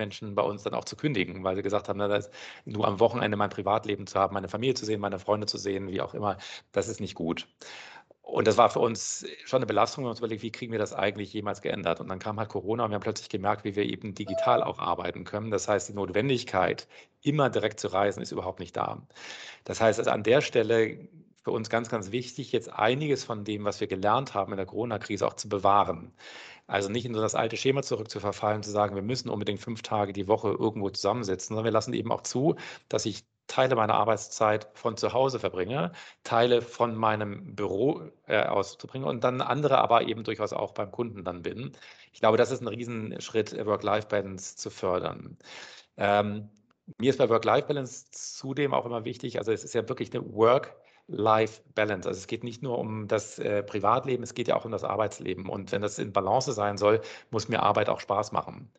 Menschen 0.03 0.35
bei 0.35 0.43
uns 0.43 0.63
dann 0.63 0.75
auch 0.75 0.85
zu 0.85 0.97
kündigen, 0.97 1.45
weil 1.45 1.57
sie 1.57 1.63
gesagt 1.63 1.89
haben, 1.89 1.99
na, 1.99 2.21
nur 2.65 2.87
am 2.87 3.01
Wochenende 3.01 3.37
mein 3.37 3.51
Privatleben 3.51 4.07
zu 4.07 4.19
haben, 4.19 4.35
meine 4.35 4.49
Familie 4.49 4.75
zu 4.75 4.85
sehen, 4.85 5.01
meine 5.01 5.19
Freunde 5.19 5.47
zu 5.47 5.59
sehen, 5.59 5.89
wie 5.89 6.01
auch 6.01 6.15
immer, 6.15 6.37
das 6.73 6.89
ist 6.89 7.01
nicht 7.01 7.15
gut. 7.15 7.47
Und 8.23 8.47
das 8.47 8.57
war 8.57 8.71
für 8.71 8.79
uns 8.79 9.27
schon 9.45 9.59
eine 9.59 9.67
Belastung, 9.67 10.05
wir 10.05 10.07
haben 10.07 10.13
uns 10.13 10.21
überlegt, 10.21 10.43
wie 10.43 10.53
kriegen 10.53 10.73
wir 10.73 10.79
das 10.79 10.95
eigentlich 10.95 11.33
jemals 11.33 11.61
geändert? 11.61 12.01
Und 12.01 12.09
dann 12.09 12.19
kam 12.19 12.39
halt 12.39 12.49
Corona 12.49 12.85
und 12.85 12.91
wir 12.91 12.95
haben 12.95 13.03
plötzlich 13.03 13.29
gemerkt, 13.29 13.65
wie 13.65 13.77
wir 13.77 13.85
eben 13.85 14.15
digital 14.15 14.63
auch 14.63 14.79
arbeiten 14.79 15.25
können. 15.25 15.51
Das 15.51 15.69
heißt, 15.69 15.89
die 15.89 15.95
Notwendigkeit, 15.95 16.89
immer 17.23 17.51
direkt 17.51 17.81
zu 17.81 17.89
reisen, 17.89 18.23
ist 18.23 18.33
überhaupt 18.33 18.61
nicht 18.61 18.77
da. 18.77 19.03
Das 19.65 19.81
heißt, 19.81 19.99
also 19.99 20.11
an 20.11 20.23
der 20.23 20.41
Stelle 20.41 21.09
für 21.45 21.51
uns 21.51 21.71
ganz, 21.71 21.89
ganz 21.89 22.13
wichtig, 22.13 22.53
jetzt 22.53 22.73
einiges 22.73 23.25
von 23.25 23.45
dem, 23.45 23.65
was 23.65 23.81
wir 23.81 23.87
gelernt 23.89 24.35
haben 24.35 24.53
in 24.53 24.57
der 24.57 24.67
Corona-Krise 24.67 25.27
auch 25.27 25.35
zu 25.35 25.49
bewahren. 25.49 26.13
Also 26.67 26.89
nicht 26.89 27.05
in 27.05 27.15
so 27.15 27.21
das 27.21 27.35
alte 27.35 27.57
Schema 27.57 27.83
zurück 27.83 28.09
zu 28.11 28.21
sagen, 28.21 28.95
wir 28.95 29.03
müssen 29.03 29.29
unbedingt 29.29 29.61
fünf 29.61 29.83
Tage 29.83 30.13
die 30.13 30.29
Woche 30.29 30.49
irgendwo 30.49 30.91
zusammensitzen, 30.91 31.49
sondern 31.49 31.65
wir 31.65 31.73
lassen 31.73 31.93
eben 31.95 32.13
auch 32.13 32.23
zu, 32.23 32.57
dass 32.89 33.05
ich 33.07 33.25
Teile 33.49 33.75
meiner 33.75 33.95
Arbeitszeit 33.95 34.69
von 34.75 34.97
zu 34.97 35.13
Hause 35.13 35.39
verbringe, 35.39 35.93
Teile 36.25 36.63
von 36.63 36.95
meinem 36.97 37.55
Büro 37.55 38.03
äh, 38.27 38.45
aus 38.45 38.79
und 38.95 39.25
dann 39.25 39.41
andere 39.41 39.79
aber 39.79 40.03
eben 40.03 40.25
durchaus 40.25 40.53
auch 40.53 40.73
beim 40.73 40.91
Kunden 40.91 41.25
dann 41.25 41.43
bin. 41.43 41.73
Ich 42.13 42.21
glaube, 42.21 42.39
das 42.39 42.51
ist 42.51 42.63
ein 42.63 42.69
Riesenschritt, 42.69 43.53
Work-Life-Balance 43.67 44.57
zu 44.57 44.71
fördern. 44.71 45.37
Ähm, 45.97 46.49
mir 46.99 47.11
ist 47.11 47.19
bei 47.19 47.29
Work-Life-Balance 47.29 48.07
zudem 48.13 48.73
auch 48.75 48.87
immer 48.87 49.05
wichtig, 49.05 49.39
also 49.39 49.53
es 49.53 49.65
ist 49.65 49.75
ja 49.75 49.89
wirklich 49.89 50.15
eine 50.15 50.25
Work- 50.33 50.75
Life-Balance. 51.09 52.09
Also 52.09 52.19
es 52.19 52.27
geht 52.27 52.45
nicht 52.45 52.63
nur 52.63 52.79
um 52.79 53.09
das 53.09 53.39
äh, 53.39 53.63
Privatleben, 53.63 54.23
es 54.23 54.35
geht 54.35 54.49
ja 54.49 54.57
auch 54.57 54.65
um 54.65 54.71
das 54.71 54.85
Arbeitsleben. 54.85 55.49
Und 55.49 55.73
wenn 55.73 55.83
das 55.83 55.99
in 55.99 56.13
Balance 56.13 56.53
sein 56.53 56.79
soll, 56.79 57.01
muss 57.31 57.49
mir 57.49 57.63
Arbeit 57.63 57.89
auch 57.89 58.01
Spaß 58.01 58.33
machen. 58.33 58.71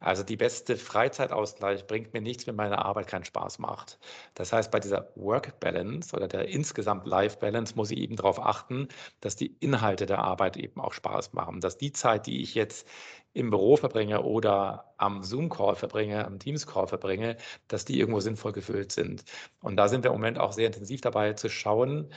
Also 0.00 0.22
die 0.24 0.36
beste 0.36 0.76
Freizeitausgleich 0.76 1.86
bringt 1.86 2.12
mir 2.12 2.20
nichts, 2.20 2.46
wenn 2.46 2.56
meine 2.56 2.84
Arbeit 2.84 3.06
keinen 3.06 3.24
Spaß 3.24 3.58
macht. 3.60 3.98
Das 4.34 4.52
heißt, 4.52 4.70
bei 4.70 4.80
dieser 4.80 5.12
Work-Balance 5.14 6.16
oder 6.16 6.28
der 6.28 6.48
insgesamt 6.48 7.06
Life-Balance 7.06 7.74
muss 7.76 7.90
ich 7.90 7.98
eben 7.98 8.16
darauf 8.16 8.40
achten, 8.40 8.88
dass 9.20 9.36
die 9.36 9.54
Inhalte 9.60 10.06
der 10.06 10.18
Arbeit 10.18 10.56
eben 10.56 10.80
auch 10.80 10.92
Spaß 10.92 11.32
machen. 11.34 11.60
Dass 11.60 11.78
die 11.78 11.92
Zeit, 11.92 12.26
die 12.26 12.42
ich 12.42 12.54
jetzt 12.54 12.88
im 13.34 13.50
Büro 13.50 13.76
verbringe 13.76 14.22
oder 14.22 14.94
am 14.98 15.22
Zoom-Call 15.22 15.76
verbringe, 15.76 16.24
am 16.26 16.38
Teams-Call 16.38 16.86
verbringe, 16.86 17.36
dass 17.68 17.84
die 17.84 17.98
irgendwo 17.98 18.20
sinnvoll 18.20 18.52
gefüllt 18.52 18.92
sind. 18.92 19.24
Und 19.60 19.76
da 19.76 19.88
sind 19.88 20.04
wir 20.04 20.10
im 20.10 20.16
Moment 20.16 20.38
auch 20.38 20.52
sehr 20.52 20.66
intensiv 20.66 21.00
dabei 21.00 21.32
zu 21.34 21.48
schauen, 21.48 22.12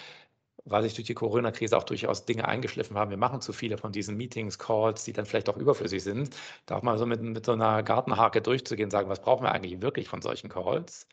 weil 0.65 0.83
sich 0.83 0.95
durch 0.95 1.07
die 1.07 1.13
Corona-Krise 1.13 1.77
auch 1.77 1.83
durchaus 1.83 2.25
Dinge 2.25 2.47
eingeschliffen 2.47 2.97
haben. 2.97 3.11
Wir 3.11 3.17
machen 3.17 3.41
zu 3.41 3.53
viele 3.53 3.77
von 3.77 3.91
diesen 3.91 4.17
Meetings, 4.17 4.57
Calls, 4.59 5.03
die 5.03 5.13
dann 5.13 5.25
vielleicht 5.25 5.49
auch 5.49 5.57
überflüssig 5.57 6.03
sind. 6.03 6.35
Da 6.65 6.77
auch 6.77 6.81
mal 6.81 6.97
so 6.97 7.05
mit, 7.05 7.21
mit 7.21 7.45
so 7.45 7.51
einer 7.53 7.83
Gartenhake 7.83 8.41
durchzugehen, 8.41 8.89
sagen, 8.89 9.09
was 9.09 9.21
brauchen 9.21 9.43
wir 9.43 9.51
eigentlich 9.51 9.81
wirklich 9.81 10.07
von 10.09 10.21
solchen 10.21 10.49
Calls? 10.49 11.07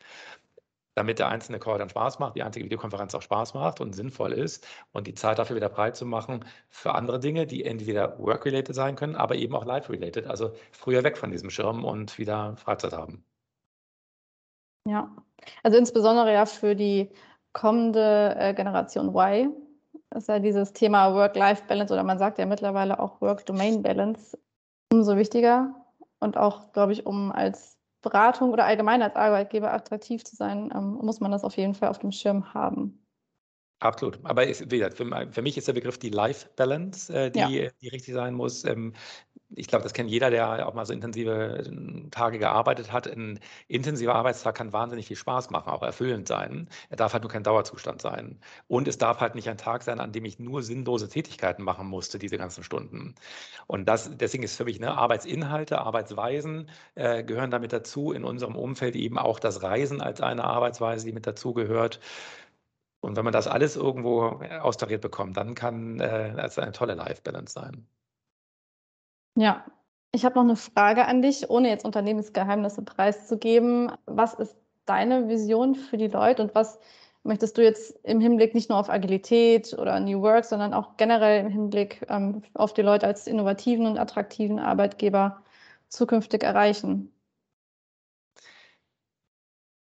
Damit 0.95 1.19
der 1.19 1.29
einzelne 1.29 1.59
Call 1.59 1.77
dann 1.77 1.89
Spaß 1.89 2.19
macht, 2.19 2.35
die 2.35 2.43
einzige 2.43 2.65
Videokonferenz 2.65 3.15
auch 3.15 3.21
Spaß 3.21 3.53
macht 3.53 3.81
und 3.81 3.93
sinnvoll 3.93 4.33
ist 4.33 4.67
und 4.91 5.07
die 5.07 5.13
Zeit 5.13 5.39
dafür 5.39 5.55
wieder 5.55 5.69
breit 5.69 5.95
zu 5.95 6.05
machen 6.05 6.45
für 6.69 6.93
andere 6.93 7.19
Dinge, 7.19 7.47
die 7.47 7.65
entweder 7.65 8.17
work-related 8.19 8.75
sein 8.75 8.95
können, 8.95 9.15
aber 9.15 9.35
eben 9.35 9.55
auch 9.55 9.65
life-related, 9.65 10.27
also 10.27 10.53
früher 10.71 11.03
weg 11.03 11.17
von 11.17 11.31
diesem 11.31 11.49
Schirm 11.49 11.83
und 11.83 12.17
wieder 12.17 12.55
Freizeit 12.57 12.93
haben. 12.93 13.23
Ja, 14.87 15.15
also 15.63 15.77
insbesondere 15.77 16.33
ja 16.33 16.45
für 16.45 16.75
die 16.75 17.09
kommende 17.53 18.35
äh, 18.37 18.53
Generation 18.53 19.09
Y 19.15 19.53
ist 20.15 20.27
ja 20.27 20.39
dieses 20.39 20.73
Thema 20.73 21.13
Work-Life-Balance 21.13 21.93
oder 21.93 22.03
man 22.03 22.19
sagt 22.19 22.37
ja 22.37 22.45
mittlerweile 22.45 22.99
auch 22.99 23.21
Work-Domain-Balance 23.21 24.37
umso 24.91 25.17
wichtiger 25.17 25.73
und 26.19 26.37
auch, 26.37 26.71
glaube 26.71 26.93
ich, 26.93 27.05
um 27.05 27.31
als 27.31 27.77
Beratung 28.03 28.51
oder 28.51 28.65
allgemein 28.65 29.01
als 29.01 29.15
Arbeitgeber 29.15 29.73
attraktiv 29.73 30.23
zu 30.23 30.35
sein, 30.35 30.71
ähm, 30.75 30.99
muss 31.01 31.19
man 31.19 31.31
das 31.31 31.43
auf 31.43 31.57
jeden 31.57 31.73
Fall 31.73 31.89
auf 31.89 31.97
dem 31.97 32.11
Schirm 32.11 32.53
haben. 32.53 33.03
Absolut. 33.79 34.19
Aber 34.23 34.47
ist, 34.47 34.71
wie 34.71 34.77
gesagt, 34.77 34.95
für, 34.95 35.27
für, 35.31 35.41
mich 35.41 35.57
ist 35.57 35.67
der 35.67 35.73
Begriff 35.73 35.97
die 35.97 36.09
Life 36.09 36.47
Balance, 36.55 37.13
äh, 37.13 37.31
die, 37.31 37.39
ja. 37.39 37.69
die 37.81 37.87
richtig 37.89 38.13
sein 38.13 38.33
muss. 38.33 38.63
Ähm, 38.63 38.93
ich 39.55 39.67
glaube, 39.67 39.83
das 39.83 39.93
kennt 39.93 40.09
jeder, 40.09 40.29
der 40.29 40.67
auch 40.67 40.73
mal 40.73 40.85
so 40.85 40.93
intensive 40.93 41.65
äh, 41.65 42.09
Tage 42.09 42.39
gearbeitet 42.39 42.91
hat. 42.91 43.07
Ein 43.07 43.39
intensiver 43.67 44.15
Arbeitstag 44.15 44.55
kann 44.55 44.73
wahnsinnig 44.73 45.07
viel 45.07 45.17
Spaß 45.17 45.49
machen, 45.49 45.69
auch 45.69 45.83
erfüllend 45.83 46.27
sein. 46.27 46.69
Er 46.89 46.97
darf 46.97 47.13
halt 47.13 47.23
nur 47.23 47.31
kein 47.31 47.43
Dauerzustand 47.43 48.01
sein. 48.01 48.39
Und 48.67 48.87
es 48.87 48.97
darf 48.97 49.19
halt 49.19 49.35
nicht 49.35 49.49
ein 49.49 49.57
Tag 49.57 49.83
sein, 49.83 49.99
an 49.99 50.11
dem 50.11 50.25
ich 50.25 50.39
nur 50.39 50.63
sinnlose 50.63 51.09
Tätigkeiten 51.09 51.63
machen 51.63 51.87
musste, 51.87 52.19
diese 52.19 52.37
ganzen 52.37 52.63
Stunden. 52.63 53.15
Und 53.67 53.85
das, 53.87 54.09
deswegen 54.17 54.43
ist 54.43 54.55
für 54.57 54.65
mich 54.65 54.79
ne, 54.79 54.95
Arbeitsinhalte, 54.97 55.79
Arbeitsweisen 55.79 56.69
äh, 56.95 57.23
gehören 57.23 57.51
damit 57.51 57.73
dazu. 57.73 58.11
In 58.11 58.23
unserem 58.23 58.55
Umfeld 58.55 58.95
eben 58.95 59.17
auch 59.17 59.39
das 59.39 59.63
Reisen 59.63 60.01
als 60.01 60.21
eine 60.21 60.43
Arbeitsweise, 60.43 61.05
die 61.05 61.13
mit 61.13 61.27
dazu 61.27 61.53
gehört. 61.53 61.99
Und 63.01 63.17
wenn 63.17 63.25
man 63.25 63.33
das 63.33 63.47
alles 63.47 63.75
irgendwo 63.75 64.41
äh, 64.41 64.57
austariert 64.59 65.01
bekommt, 65.01 65.37
dann 65.37 65.55
kann 65.55 65.99
äh, 65.99 66.29
es 66.41 66.57
eine 66.57 66.71
tolle 66.71 66.95
Life-Balance 66.95 67.53
sein. 67.53 67.87
Ja, 69.35 69.65
ich 70.11 70.25
habe 70.25 70.35
noch 70.35 70.43
eine 70.43 70.55
Frage 70.55 71.05
an 71.05 71.21
dich, 71.21 71.49
ohne 71.49 71.69
jetzt 71.69 71.85
Unternehmensgeheimnisse 71.85 72.83
preiszugeben. 72.83 73.91
Was 74.05 74.35
ist 74.35 74.55
deine 74.85 75.27
Vision 75.27 75.75
für 75.75 75.97
die 75.97 76.07
Leute 76.07 76.43
und 76.43 76.53
was 76.55 76.79
möchtest 77.23 77.57
du 77.57 77.63
jetzt 77.63 77.97
im 78.03 78.19
Hinblick 78.19 78.53
nicht 78.53 78.69
nur 78.69 78.77
auf 78.77 78.89
Agilität 78.89 79.73
oder 79.73 79.99
New 79.99 80.21
Work, 80.21 80.45
sondern 80.45 80.73
auch 80.73 80.97
generell 80.97 81.39
im 81.45 81.49
Hinblick 81.49 82.05
ähm, 82.09 82.43
auf 82.53 82.73
die 82.73 82.81
Leute 82.81 83.07
als 83.07 83.27
innovativen 83.27 83.87
und 83.87 83.97
attraktiven 83.97 84.59
Arbeitgeber 84.59 85.41
zukünftig 85.89 86.43
erreichen? 86.43 87.11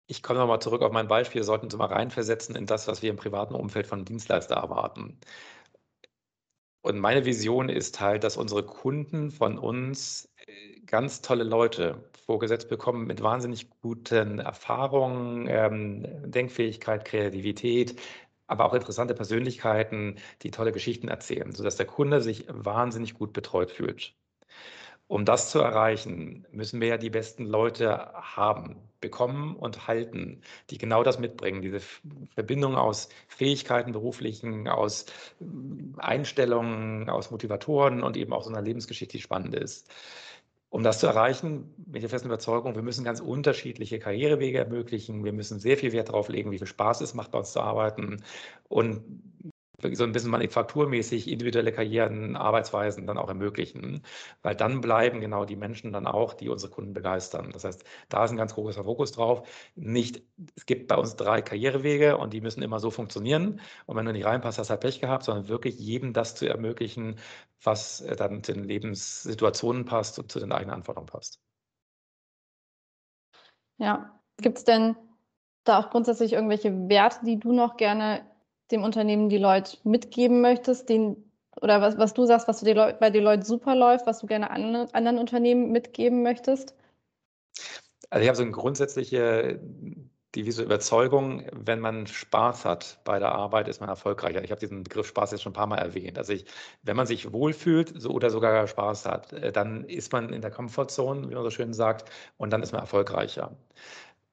Ich 0.07 0.23
komme 0.23 0.39
nochmal 0.41 0.61
zurück 0.61 0.83
auf 0.83 0.93
mein 0.93 1.09
Beispiel. 1.09 1.41
Wir 1.41 1.45
sollten 1.45 1.67
uns 1.67 1.77
mal 1.77 1.87
reinversetzen 1.87 2.55
in 2.55 2.67
das, 2.67 2.87
was 2.87 3.03
wir 3.03 3.11
im 3.11 3.17
privaten 3.17 3.55
Umfeld 3.55 3.87
von 3.87 4.05
Dienstleister 4.05 4.57
erwarten. 4.57 5.19
Und 6.83 6.99
meine 6.99 7.25
Vision 7.25 7.69
ist 7.69 8.01
halt, 8.01 8.25
dass 8.25 8.37
unsere 8.37 8.65
Kunden 8.65 9.31
von 9.31 9.57
uns 9.59 10.29
äh, 10.47 10.81
ganz 10.87 11.21
tolle 11.23 11.45
Leute 11.45 12.11
vorgesetzt 12.27 12.69
bekommen 12.69 13.07
mit 13.07 13.23
wahnsinnig 13.23 13.71
guten 13.81 14.41
Erfahrungen, 14.41 15.47
ähm, 15.49 16.31
Denkfähigkeit, 16.31 17.05
Kreativität, 17.05 18.01
aber 18.49 18.67
auch 18.67 18.75
interessante 18.75 19.15
Persönlichkeiten, 19.15 20.17
die 20.43 20.51
tolle 20.51 20.73
Geschichten 20.73 21.09
erzählen, 21.09 21.53
sodass 21.53 21.77
der 21.77 21.87
Kunde 21.87 22.21
sich 22.21 22.47
wahnsinnig 22.49 23.15
gut 23.15 23.33
betreut 23.33 23.71
fühlt. 23.71 24.15
Um 25.07 25.25
das 25.25 25.51
zu 25.51 25.61
erreichen, 25.61 26.47
müssen 26.53 26.81
wir 26.81 26.89
ja 26.89 26.99
die 26.99 27.11
besten 27.11 27.47
Leute 27.47 28.13
haben, 28.15 28.92
bekommen 29.03 29.55
und 29.57 29.87
halten, 29.87 30.41
die 30.71 30.79
genau 30.79 31.03
das 31.03 31.19
mitbringen, 31.19 31.61
diese 31.61 31.81
Verbindung 32.35 32.77
aus 32.77 33.11
Fähigkeiten, 33.29 33.93
beruflichen, 33.93 34.69
aus 34.69 35.05
hm, 35.39 35.97
Einstellungen, 35.99 37.11
aus 37.11 37.31
Motivatoren 37.31 38.03
und 38.03 38.17
eben 38.17 38.33
auch 38.33 38.45
so 38.45 38.51
einer 38.51 38.63
Lebensgeschichte, 38.63 39.19
die 39.19 39.23
spannend 39.23 39.55
ist. 39.55 39.91
Um 40.71 40.83
das 40.83 41.01
zu 41.01 41.07
erreichen, 41.07 41.75
ich 41.93 42.01
der 42.01 42.09
festen 42.09 42.29
Überzeugung, 42.29 42.75
wir 42.75 42.83
müssen 42.83 43.05
ganz 43.05 43.21
unterschiedliche 43.21 43.99
Karrierewege 43.99 44.57
ermöglichen. 44.57 45.23
Wir 45.23 45.35
müssen 45.35 45.61
sehr 45.61 45.77
viel 45.77 45.93
Wert 45.93 46.09
darauf 46.09 46.31
legen, 46.31 46.51
wie 46.51 46.57
viel 46.57 46.67
Spaß 46.67 47.03
es 47.03 47.13
macht, 47.13 47.31
bei 47.31 47.39
uns 47.41 47.53
zu 47.53 47.61
arbeiten. 47.61 48.25
Und 48.71 49.03
so 49.95 50.05
ein 50.05 50.13
bisschen 50.13 50.31
manufakturmäßig 50.31 51.29
individuelle 51.31 51.73
Karrieren, 51.73 52.37
Arbeitsweisen 52.37 53.07
dann 53.07 53.19
auch 53.19 53.29
ermöglichen, 53.29 54.03
weil 54.43 54.55
dann 54.57 54.81
bleiben 54.81 55.21
genau 55.21 55.45
die 55.45 55.57
Menschen 55.57 55.93
dann 55.93 56.07
auch, 56.07 56.35
die 56.35 56.49
unsere 56.49 56.73
Kunden 56.73 56.95
begeistern. 56.95 57.51
Das 57.53 57.65
heißt, 57.65 57.85
da 58.09 58.25
ist 58.25 58.31
ein 58.31 58.37
ganz 58.37 58.55
großer 58.55 58.85
Fokus 58.85 59.13
drauf. 59.13 59.47
Nicht, 59.75 60.23
es 60.57 60.67
gibt 60.67 60.89
bei 60.89 60.97
uns 60.97 61.17
drei 61.17 61.43
Karrierewege 61.43 62.17
und 62.19 62.33
die 62.33 62.41
müssen 62.41 62.63
immer 62.63 62.81
so 62.81 62.91
funktionieren. 62.91 63.61
Und 63.87 63.97
wenn 63.97 64.07
du 64.07 64.13
nicht 64.13 64.25
reinpasst, 64.25 64.59
hast 64.59 64.69
du 64.69 64.73
halt 64.73 64.81
Pech 64.81 65.01
gehabt, 65.01 65.25
sondern 65.25 65.49
wirklich 65.49 65.79
jedem 65.79 66.13
das 66.13 66.35
zu 66.35 66.47
ermöglichen, 66.49 67.19
was 67.63 68.01
äh, 68.03 68.17
dann 68.17 68.43
zu 68.43 68.53
den 68.53 68.65
Lebenssituationen 68.65 69.85
passt 69.85 70.19
und 70.19 70.31
zu 70.31 70.41
den 70.41 70.53
eigenen 70.53 70.75
Anforderungen 70.75 71.11
passt. 71.11 71.41
Ja, 73.79 74.21
gibt 74.39 74.59
es 74.59 74.65
denn 74.65 74.97
da 75.65 75.79
auch 75.79 75.91
grundsätzlich 75.91 76.33
irgendwelche 76.33 76.89
Werte, 76.89 77.25
die 77.25 77.39
du 77.39 77.53
noch 77.53 77.77
gerne 77.77 78.25
dem 78.73 78.83
Unternehmen 78.83 79.29
die 79.29 79.39
Leute 79.39 79.77
mitgeben 79.85 80.41
möchtest, 80.41 80.89
den, 80.89 81.17
oder 81.61 81.81
was, 81.81 81.99
was 81.99 82.15
du 82.15 82.25
sagst, 82.25 82.49
was 82.49 82.61
du 82.61 82.73
Leute, 82.73 82.99
bei 82.99 83.11
Leuten 83.11 83.43
super 83.43 83.77
läuft, 83.77 84.07
was 84.07 84.21
du 84.21 84.27
gerne 84.27 84.51
an, 84.51 84.75
anderen 84.93 85.19
Unternehmen 85.19 85.71
mitgeben 85.71 86.23
möchtest? 86.23 86.75
Also 88.11 88.23
ich 88.23 88.29
habe 88.29 88.37
so 88.37 88.43
eine 88.43 88.53
grundsätzliche 88.53 89.61
diese 90.35 90.63
Überzeugung, 90.63 91.45
wenn 91.53 91.81
man 91.81 92.07
Spaß 92.07 92.65
hat 92.65 93.01
bei 93.05 93.19
der 93.19 93.33
Arbeit, 93.33 93.69
ist 93.69 93.81
man 93.81 93.91
erfolgreicher. 93.91 94.43
Ich 94.43 94.51
habe 94.51 94.61
diesen 94.61 94.83
Begriff 94.83 95.07
Spaß 95.07 95.33
jetzt 95.33 95.43
schon 95.43 95.53
ein 95.53 95.55
paar 95.55 95.67
Mal 95.67 95.79
erwähnt. 95.79 96.17
Also 96.17 96.33
ich, 96.33 96.47
wenn 96.83 96.97
man 96.97 97.07
sich 97.07 97.33
wohlfühlt 97.33 97.93
so, 98.01 98.11
oder 98.11 98.31
sogar 98.31 98.67
Spaß 98.67 99.05
hat, 99.05 99.33
äh, 99.33 99.53
dann 99.53 99.85
ist 99.85 100.13
man 100.13 100.33
in 100.33 100.41
der 100.41 100.51
Komfortzone, 100.51 101.29
wie 101.29 101.35
man 101.35 101.45
so 101.45 101.51
schön 101.51 101.75
sagt, 101.75 102.11
und 102.39 102.51
dann 102.51 102.63
ist 102.63 102.73
man 102.73 102.81
erfolgreicher. 102.81 103.57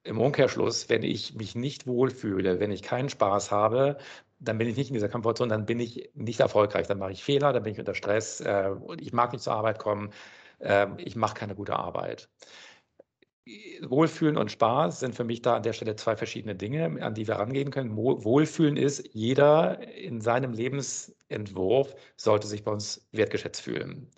Im 0.02 0.18
Umkehrschluss, 0.20 0.88
wenn 0.88 1.02
ich 1.02 1.34
mich 1.34 1.54
nicht 1.54 1.86
wohlfühle, 1.86 2.58
wenn 2.60 2.70
ich 2.70 2.82
keinen 2.82 3.08
Spaß 3.10 3.50
habe, 3.50 3.98
dann 4.38 4.56
bin 4.58 4.68
ich 4.68 4.76
nicht 4.76 4.88
in 4.88 4.94
dieser 4.94 5.08
Komfortzone, 5.10 5.50
dann 5.50 5.66
bin 5.66 5.80
ich 5.80 6.10
nicht 6.14 6.40
erfolgreich. 6.40 6.86
Dann 6.86 6.98
mache 6.98 7.12
ich 7.12 7.22
Fehler, 7.22 7.52
dann 7.52 7.62
bin 7.62 7.72
ich 7.74 7.78
unter 7.78 7.94
Stress 7.94 8.40
äh, 8.40 8.70
ich 8.98 9.12
mag 9.12 9.32
nicht 9.32 9.42
zur 9.42 9.54
Arbeit 9.54 9.78
kommen. 9.78 10.10
Äh, 10.60 10.86
ich 10.98 11.16
mache 11.16 11.34
keine 11.34 11.54
gute 11.54 11.76
Arbeit. 11.76 12.28
Wohlfühlen 13.82 14.36
und 14.36 14.50
Spaß 14.50 15.00
sind 15.00 15.14
für 15.14 15.24
mich 15.24 15.42
da 15.42 15.56
an 15.56 15.62
der 15.62 15.72
Stelle 15.72 15.96
zwei 15.96 16.16
verschiedene 16.16 16.54
Dinge, 16.54 17.02
an 17.02 17.14
die 17.14 17.26
wir 17.26 17.36
rangehen 17.36 17.70
können. 17.70 17.96
Wohlfühlen 17.96 18.76
ist, 18.76 19.08
jeder 19.12 19.80
in 19.96 20.20
seinem 20.20 20.52
Lebensentwurf 20.52 21.94
sollte 22.16 22.46
sich 22.46 22.64
bei 22.64 22.72
uns 22.72 23.08
wertgeschätzt 23.12 23.62
fühlen. 23.62 24.08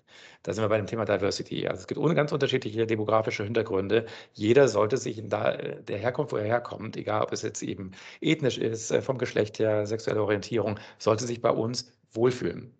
Da 0.43 0.53
sind 0.53 0.63
wir 0.63 0.69
bei 0.69 0.77
dem 0.77 0.87
Thema 0.87 1.05
Diversity. 1.05 1.67
Also 1.67 1.81
es 1.81 1.87
gibt 1.87 2.01
ganz 2.15 2.31
unterschiedliche 2.31 2.85
demografische 2.85 3.43
Hintergründe. 3.43 4.05
Jeder 4.33 4.67
sollte 4.67 4.97
sich 4.97 5.17
in 5.17 5.29
der 5.29 5.83
Herkunft, 5.87 6.33
wo 6.33 6.37
er 6.37 6.45
herkommt, 6.45 6.97
egal 6.97 7.23
ob 7.23 7.31
es 7.31 7.41
jetzt 7.43 7.63
eben 7.63 7.91
ethnisch 8.21 8.57
ist, 8.57 8.91
äh, 8.91 9.01
vom 9.01 9.17
Geschlecht 9.17 9.59
her, 9.59 9.85
sexuelle 9.85 10.21
Orientierung, 10.21 10.79
sollte 10.99 11.25
sich 11.25 11.41
bei 11.41 11.51
uns 11.51 11.91
wohlfühlen. 12.11 12.73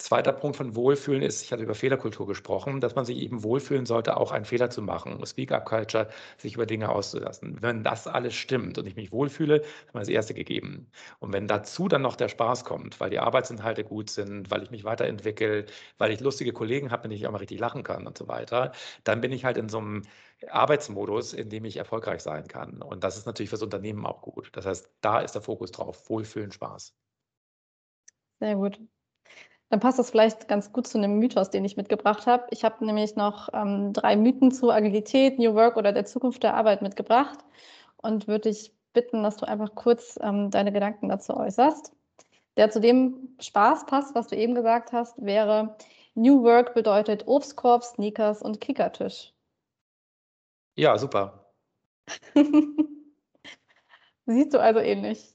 Zweiter 0.00 0.32
Punkt 0.32 0.56
von 0.56 0.74
Wohlfühlen 0.76 1.22
ist, 1.22 1.42
ich 1.42 1.52
hatte 1.52 1.62
über 1.62 1.74
Fehlerkultur 1.74 2.26
gesprochen, 2.26 2.80
dass 2.80 2.94
man 2.94 3.04
sich 3.04 3.18
eben 3.18 3.42
wohlfühlen 3.42 3.84
sollte, 3.84 4.16
auch 4.16 4.32
einen 4.32 4.46
Fehler 4.46 4.70
zu 4.70 4.80
machen. 4.80 5.24
Speak-up-Culture, 5.24 6.08
sich 6.38 6.54
über 6.54 6.64
Dinge 6.64 6.88
auszulassen. 6.88 7.60
Wenn 7.60 7.84
das 7.84 8.06
alles 8.06 8.34
stimmt 8.34 8.78
und 8.78 8.86
ich 8.86 8.96
mich 8.96 9.12
wohlfühle, 9.12 9.56
hat 9.56 9.94
man 9.94 10.00
das 10.00 10.08
Erste 10.08 10.32
gegeben. 10.32 10.90
Und 11.18 11.32
wenn 11.34 11.46
dazu 11.46 11.86
dann 11.86 12.00
noch 12.02 12.16
der 12.16 12.28
Spaß 12.28 12.64
kommt, 12.64 12.98
weil 12.98 13.10
die 13.10 13.18
Arbeitsinhalte 13.18 13.84
gut 13.84 14.08
sind, 14.10 14.50
weil 14.50 14.62
ich 14.62 14.70
mich 14.70 14.84
weiterentwickle, 14.84 15.66
weil 15.98 16.10
ich 16.12 16.20
lustige 16.20 16.52
Kollegen 16.54 16.90
habe, 16.90 17.02
mit 17.02 17.12
denen 17.12 17.20
ich 17.20 17.26
auch 17.26 17.32
mal 17.32 17.38
richtig 17.38 17.60
lachen 17.60 17.82
kann 17.82 18.06
und 18.06 18.16
so 18.16 18.26
weiter, 18.26 18.72
dann 19.04 19.20
bin 19.20 19.32
ich 19.32 19.44
halt 19.44 19.58
in 19.58 19.68
so 19.68 19.78
einem 19.78 20.02
Arbeitsmodus, 20.48 21.34
in 21.34 21.50
dem 21.50 21.64
ich 21.66 21.76
erfolgreich 21.76 22.22
sein 22.22 22.48
kann. 22.48 22.80
Und 22.82 23.04
das 23.04 23.18
ist 23.18 23.26
natürlich 23.26 23.50
fürs 23.50 23.62
Unternehmen 23.62 24.06
auch 24.06 24.22
gut. 24.22 24.48
Das 24.54 24.64
heißt, 24.66 24.90
da 25.02 25.20
ist 25.20 25.34
der 25.34 25.42
Fokus 25.42 25.70
drauf. 25.72 26.08
Wohlfühlen, 26.08 26.52
Spaß. 26.52 26.94
Sehr 28.40 28.54
gut. 28.56 28.78
Dann 29.70 29.78
passt 29.80 30.00
das 30.00 30.10
vielleicht 30.10 30.48
ganz 30.48 30.72
gut 30.72 30.88
zu 30.88 30.98
einem 30.98 31.18
Mythos, 31.18 31.50
den 31.50 31.64
ich 31.64 31.76
mitgebracht 31.76 32.26
habe. 32.26 32.44
Ich 32.50 32.64
habe 32.64 32.84
nämlich 32.84 33.14
noch 33.14 33.48
ähm, 33.52 33.92
drei 33.92 34.16
Mythen 34.16 34.50
zu 34.50 34.70
Agilität, 34.70 35.38
New 35.38 35.54
Work 35.54 35.76
oder 35.76 35.92
der 35.92 36.04
Zukunft 36.04 36.42
der 36.42 36.54
Arbeit 36.54 36.82
mitgebracht 36.82 37.38
und 37.96 38.26
würde 38.26 38.48
dich 38.48 38.72
bitten, 38.92 39.22
dass 39.22 39.36
du 39.36 39.46
einfach 39.46 39.76
kurz 39.76 40.18
ähm, 40.20 40.50
deine 40.50 40.72
Gedanken 40.72 41.08
dazu 41.08 41.36
äußerst. 41.36 41.92
Der 42.56 42.70
zu 42.70 42.80
dem 42.80 43.36
Spaß 43.40 43.86
passt, 43.86 44.16
was 44.16 44.26
du 44.26 44.36
eben 44.36 44.56
gesagt 44.56 44.92
hast, 44.92 45.24
wäre 45.24 45.76
New 46.14 46.42
Work 46.42 46.74
bedeutet 46.74 47.28
Obstkorb, 47.28 47.84
Sneakers 47.84 48.42
und 48.42 48.60
Kickertisch. 48.60 49.32
Ja, 50.76 50.98
super. 50.98 51.52
Siehst 54.26 54.52
du 54.52 54.58
also 54.58 54.80
ähnlich. 54.80 55.32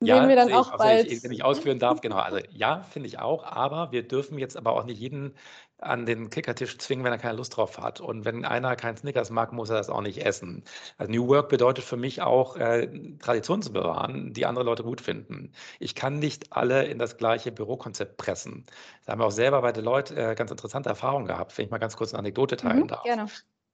Ja, 0.00 0.18
sehen 0.18 0.28
wir 0.28 0.36
dann 0.36 0.52
auch 0.52 0.72
ich, 0.72 0.78
bald. 0.78 1.10
Ich, 1.10 1.22
wenn 1.22 1.32
ich 1.32 1.44
ausführen 1.44 1.78
darf, 1.78 2.00
genau. 2.00 2.16
Also 2.16 2.38
ja, 2.50 2.82
finde 2.82 3.08
ich 3.08 3.18
auch, 3.18 3.44
aber 3.44 3.92
wir 3.92 4.06
dürfen 4.06 4.38
jetzt 4.38 4.56
aber 4.56 4.72
auch 4.72 4.84
nicht 4.84 4.98
jeden 4.98 5.34
an 5.78 6.06
den 6.06 6.30
Kickertisch 6.30 6.78
zwingen, 6.78 7.04
wenn 7.04 7.12
er 7.12 7.18
keine 7.18 7.36
Lust 7.36 7.56
drauf 7.56 7.78
hat. 7.78 8.00
Und 8.00 8.24
wenn 8.24 8.44
einer 8.44 8.76
keinen 8.76 8.96
Snickers 8.96 9.30
mag, 9.30 9.52
muss 9.52 9.70
er 9.70 9.76
das 9.76 9.90
auch 9.90 10.00
nicht 10.00 10.24
essen. 10.24 10.64
Also 10.98 11.12
New 11.12 11.28
Work 11.28 11.48
bedeutet 11.48 11.84
für 11.84 11.96
mich 11.96 12.22
auch, 12.22 12.56
äh, 12.56 12.88
Traditionen 13.18 13.62
zu 13.62 13.72
bewahren, 13.72 14.32
die 14.32 14.46
andere 14.46 14.64
Leute 14.64 14.82
gut 14.82 15.00
finden. 15.00 15.52
Ich 15.78 15.94
kann 15.94 16.18
nicht 16.18 16.52
alle 16.52 16.84
in 16.84 16.98
das 16.98 17.16
gleiche 17.16 17.52
Bürokonzept 17.52 18.16
pressen. 18.16 18.64
Da 19.04 19.12
haben 19.12 19.20
wir 19.20 19.26
auch 19.26 19.30
selber 19.30 19.60
bei 19.62 19.72
Deloitte 19.72 20.16
äh, 20.16 20.34
ganz 20.34 20.50
interessante 20.50 20.88
Erfahrungen 20.88 21.26
gehabt, 21.26 21.56
wenn 21.58 21.66
ich 21.66 21.70
mal 21.70 21.78
ganz 21.78 21.96
kurz 21.96 22.12
eine 22.12 22.20
Anekdote 22.20 22.56
teilen 22.56 22.82
mhm, 22.82 22.88
darf. 22.88 23.02
Gerne. 23.04 23.26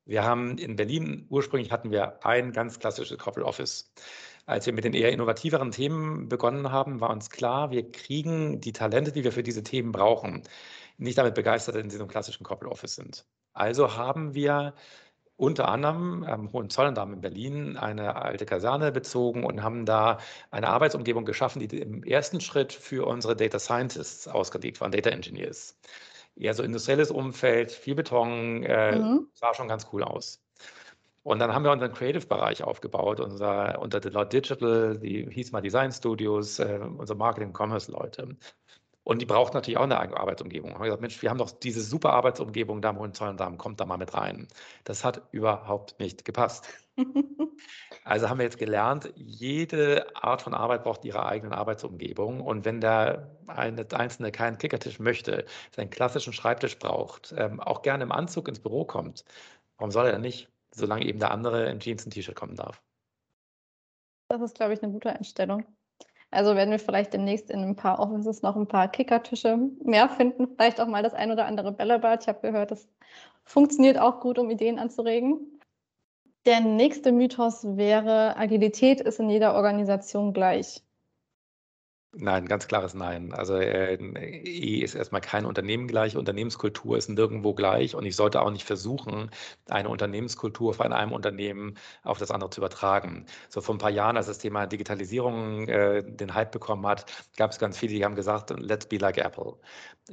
Wir 0.06 0.24
haben 0.24 0.58
in 0.58 0.76
Berlin, 0.76 1.26
ursprünglich 1.28 1.70
hatten 1.70 1.92
wir 1.92 2.24
ein 2.24 2.52
ganz 2.52 2.78
klassisches 2.78 3.18
Corporate 3.18 3.46
Office. 3.46 3.92
Als 4.50 4.66
wir 4.66 4.72
mit 4.72 4.82
den 4.82 4.94
eher 4.94 5.12
innovativeren 5.12 5.70
Themen 5.70 6.28
begonnen 6.28 6.72
haben, 6.72 7.00
war 7.00 7.10
uns 7.10 7.30
klar, 7.30 7.70
wir 7.70 7.92
kriegen 7.92 8.60
die 8.60 8.72
Talente, 8.72 9.12
die 9.12 9.22
wir 9.22 9.30
für 9.30 9.44
diese 9.44 9.62
Themen 9.62 9.92
brauchen, 9.92 10.42
nicht 10.98 11.18
damit 11.18 11.36
begeistert, 11.36 11.76
wenn 11.76 11.88
sie 11.88 11.94
in 11.96 12.02
einem 12.02 12.10
klassischen 12.10 12.42
Corporate 12.42 12.72
Office 12.72 12.96
sind. 12.96 13.26
Also 13.52 13.96
haben 13.96 14.34
wir 14.34 14.74
unter 15.36 15.68
anderem 15.68 16.24
am 16.24 16.52
Hohenzollern 16.52 17.12
in 17.12 17.20
Berlin 17.20 17.76
eine 17.76 18.16
alte 18.16 18.44
Kaserne 18.44 18.90
bezogen 18.90 19.44
und 19.44 19.62
haben 19.62 19.86
da 19.86 20.18
eine 20.50 20.68
Arbeitsumgebung 20.68 21.24
geschaffen, 21.24 21.60
die 21.60 21.78
im 21.78 22.02
ersten 22.02 22.40
Schritt 22.40 22.72
für 22.72 23.06
unsere 23.06 23.36
Data 23.36 23.60
Scientists 23.60 24.26
ausgelegt 24.26 24.80
waren, 24.80 24.90
Data 24.90 25.10
Engineers. 25.10 25.78
Eher 26.34 26.54
so 26.54 26.64
industrielles 26.64 27.12
Umfeld, 27.12 27.70
viel 27.70 27.94
Beton, 27.94 28.64
äh, 28.64 28.98
mhm. 28.98 29.28
sah 29.32 29.54
schon 29.54 29.68
ganz 29.68 29.86
cool 29.92 30.02
aus. 30.02 30.39
Und 31.22 31.38
dann 31.38 31.52
haben 31.52 31.64
wir 31.64 31.72
unseren 31.72 31.92
Creative-Bereich 31.92 32.62
aufgebaut, 32.64 33.20
unser, 33.20 33.78
unter 33.80 34.00
Deloitte 34.00 34.40
Digital, 34.40 34.98
die 34.98 35.28
hieß 35.30 35.52
mal 35.52 35.60
Design 35.60 35.92
Studios, 35.92 36.58
äh, 36.58 36.80
unsere 36.96 37.18
Marketing-Commerce-Leute. 37.18 38.36
Und 39.02 39.20
die 39.20 39.26
braucht 39.26 39.54
natürlich 39.54 39.78
auch 39.78 39.84
eine 39.84 39.98
eigene 39.98 40.20
Arbeitsumgebung. 40.20 40.70
Wir 40.70 40.74
haben 40.76 40.84
gesagt, 40.84 41.00
Mensch, 41.00 41.22
wir 41.22 41.30
haben 41.30 41.38
doch 41.38 41.50
diese 41.50 41.82
super 41.82 42.12
Arbeitsumgebung 42.12 42.80
da 42.82 42.90
im 42.90 42.98
Hohenzollern, 42.98 43.58
kommt 43.58 43.80
da 43.80 43.86
mal 43.86 43.96
mit 43.96 44.14
rein. 44.14 44.46
Das 44.84 45.04
hat 45.04 45.22
überhaupt 45.32 45.98
nicht 45.98 46.24
gepasst. 46.24 46.68
also 48.04 48.28
haben 48.28 48.38
wir 48.38 48.44
jetzt 48.44 48.58
gelernt, 48.58 49.12
jede 49.16 50.06
Art 50.16 50.42
von 50.42 50.54
Arbeit 50.54 50.84
braucht 50.84 51.04
ihre 51.04 51.26
eigene 51.26 51.56
Arbeitsumgebung. 51.56 52.40
Und 52.40 52.64
wenn 52.64 52.80
der 52.80 53.36
eine 53.46 53.86
Einzelne 53.92 54.32
keinen 54.32 54.58
Kickertisch 54.58 55.00
möchte, 55.00 55.44
seinen 55.74 55.90
klassischen 55.90 56.32
Schreibtisch 56.32 56.78
braucht, 56.78 57.34
ähm, 57.36 57.58
auch 57.60 57.82
gerne 57.82 58.04
im 58.04 58.12
Anzug 58.12 58.48
ins 58.48 58.60
Büro 58.60 58.84
kommt, 58.84 59.24
warum 59.78 59.90
soll 59.90 60.06
er 60.06 60.12
denn 60.12 60.20
nicht? 60.20 60.48
Solange 60.80 61.06
eben 61.06 61.18
der 61.18 61.30
andere 61.30 61.70
in 61.70 61.80
Jeans 61.80 62.04
und 62.04 62.10
T-Shirt 62.10 62.34
kommen 62.34 62.56
darf. 62.56 62.82
Das 64.28 64.40
ist, 64.40 64.56
glaube 64.56 64.74
ich, 64.74 64.82
eine 64.82 64.92
gute 64.92 65.10
Einstellung. 65.10 65.64
Also 66.30 66.54
werden 66.54 66.70
wir 66.70 66.78
vielleicht 66.78 67.12
demnächst 67.12 67.50
in 67.50 67.64
ein 67.64 67.76
paar 67.76 67.98
Offices 67.98 68.42
noch 68.42 68.54
ein 68.56 68.68
paar 68.68 68.88
Kickertische 68.88 69.56
mehr 69.82 70.08
finden. 70.08 70.54
Vielleicht 70.54 70.80
auch 70.80 70.86
mal 70.86 71.02
das 71.02 71.14
ein 71.14 71.32
oder 71.32 71.46
andere 71.46 71.72
Bällebad. 71.72 72.22
Ich 72.22 72.28
habe 72.28 72.40
gehört, 72.40 72.70
das 72.70 72.88
funktioniert 73.44 73.98
auch 73.98 74.20
gut, 74.20 74.38
um 74.38 74.48
Ideen 74.48 74.78
anzuregen. 74.78 75.60
Der 76.46 76.60
nächste 76.60 77.12
Mythos 77.12 77.64
wäre, 77.76 78.36
Agilität 78.36 79.00
ist 79.00 79.18
in 79.18 79.28
jeder 79.28 79.54
Organisation 79.54 80.32
gleich. 80.32 80.82
Nein, 82.12 82.46
ganz 82.46 82.66
klares 82.66 82.92
Nein. 82.94 83.32
Also 83.32 83.54
äh, 83.54 83.94
E 83.94 84.82
ist 84.82 84.96
erstmal 84.96 85.20
kein 85.20 85.46
Unternehmen 85.46 85.86
gleich, 85.86 86.16
Unternehmenskultur 86.16 86.98
ist 86.98 87.08
nirgendwo 87.08 87.54
gleich 87.54 87.94
und 87.94 88.04
ich 88.04 88.16
sollte 88.16 88.42
auch 88.42 88.50
nicht 88.50 88.64
versuchen, 88.66 89.30
eine 89.68 89.88
Unternehmenskultur 89.88 90.74
von 90.74 90.92
einem 90.92 91.12
Unternehmen 91.12 91.78
auf 92.02 92.18
das 92.18 92.32
andere 92.32 92.50
zu 92.50 92.60
übertragen. 92.60 93.26
So 93.48 93.60
vor 93.60 93.76
ein 93.76 93.78
paar 93.78 93.90
Jahren, 93.90 94.16
als 94.16 94.26
das 94.26 94.38
Thema 94.38 94.66
Digitalisierung 94.66 95.68
äh, 95.68 96.02
den 96.04 96.34
Hype 96.34 96.50
bekommen 96.50 96.84
hat, 96.84 97.06
gab 97.36 97.52
es 97.52 97.60
ganz 97.60 97.78
viele, 97.78 97.94
die 97.94 98.04
haben 98.04 98.16
gesagt, 98.16 98.50
let's 98.58 98.86
be 98.86 98.96
like 98.98 99.18
Apple. 99.18 99.54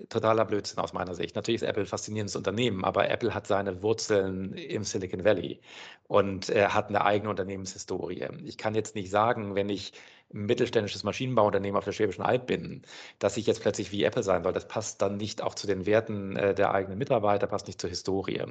Totaler 0.09 0.45
Blödsinn 0.45 0.77
aus 0.77 0.93
meiner 0.93 1.15
Sicht. 1.15 1.35
Natürlich 1.35 1.63
ist 1.63 1.67
Apple 1.67 1.83
ein 1.83 1.87
faszinierendes 1.87 2.35
Unternehmen, 2.35 2.85
aber 2.85 3.09
Apple 3.09 3.33
hat 3.33 3.47
seine 3.47 3.81
Wurzeln 3.81 4.53
im 4.53 4.83
Silicon 4.83 5.25
Valley 5.25 5.61
und 6.07 6.49
äh, 6.49 6.67
hat 6.67 6.89
eine 6.89 7.03
eigene 7.03 7.31
Unternehmenshistorie. 7.31 8.27
Ich 8.45 8.59
kann 8.59 8.75
jetzt 8.75 8.93
nicht 8.93 9.09
sagen, 9.09 9.55
wenn 9.55 9.69
ich 9.69 9.93
mittelständisches 10.29 11.03
Maschinenbauunternehmen 11.03 11.77
auf 11.77 11.85
der 11.85 11.93
Schwäbischen 11.93 12.23
Alb 12.23 12.47
bin, 12.47 12.83
dass 13.19 13.37
ich 13.37 13.47
jetzt 13.47 13.61
plötzlich 13.61 13.91
wie 13.91 14.03
Apple 14.03 14.23
sein 14.23 14.43
soll, 14.43 14.53
das 14.53 14.67
passt 14.67 15.01
dann 15.01 15.17
nicht 15.17 15.41
auch 15.41 15.55
zu 15.55 15.67
den 15.67 15.85
Werten 15.85 16.35
äh, 16.35 16.53
der 16.53 16.73
eigenen 16.73 16.97
Mitarbeiter, 16.97 17.47
passt 17.47 17.67
nicht 17.67 17.79
zur 17.79 17.89
Historie. 17.89 18.43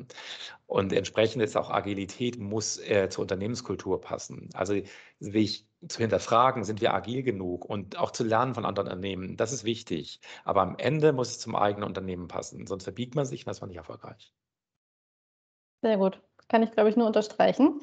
Und 0.67 0.93
entsprechend 0.93 1.43
ist 1.43 1.57
auch 1.57 1.71
Agilität 1.71 2.39
muss 2.39 2.79
äh, 2.79 3.09
zur 3.11 3.23
Unternehmenskultur 3.23 4.01
passen. 4.01 4.49
Also 4.55 4.81
sich 5.21 5.67
zu 5.89 5.99
hinterfragen, 5.99 6.65
sind 6.65 6.81
wir 6.81 6.95
agil 6.95 7.23
genug 7.23 7.65
und 7.65 7.99
auch 7.99 8.11
zu 8.11 8.25
lernen 8.25 8.55
von 8.55 8.65
anderen 8.65 8.89
Unternehmen, 8.89 9.37
das 9.37 9.53
ist 9.53 9.65
wichtig. 9.65 10.21
Aber 10.45 10.63
am 10.63 10.77
Ende 10.79 11.13
muss 11.13 11.31
es 11.31 11.39
zum 11.39 11.55
eigenen 11.55 11.87
Unternehmen 11.87 12.29
passen, 12.29 12.67
sonst 12.67 12.85
verbiegt 12.85 13.15
man 13.15 13.27
sich 13.27 13.43
und 13.43 13.49
das 13.49 13.61
war 13.61 13.69
nicht 13.69 13.77
erfolgreich. 13.77 14.33
Sehr 15.83 15.99
gut. 15.99 16.21
Kann 16.49 16.63
ich, 16.63 16.73
glaube 16.73 16.89
ich, 16.89 16.97
nur 16.97 17.07
unterstreichen. 17.07 17.81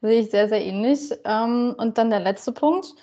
Sehe 0.00 0.20
ich 0.20 0.30
sehr, 0.30 0.48
sehr 0.48 0.64
ähnlich. 0.64 1.12
Ähm, 1.24 1.74
und 1.76 1.98
dann 1.98 2.10
der 2.10 2.20
letzte 2.20 2.52
Punkt. 2.52 2.94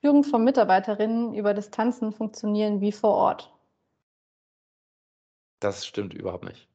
Führung 0.00 0.24
von 0.24 0.44
Mitarbeiterinnen 0.44 1.34
über 1.34 1.54
Distanzen 1.54 2.12
funktionieren 2.12 2.80
wie 2.80 2.92
vor 2.92 3.14
Ort. 3.14 3.52
Das 5.60 5.86
stimmt 5.86 6.14
überhaupt 6.14 6.44
nicht. 6.44 6.70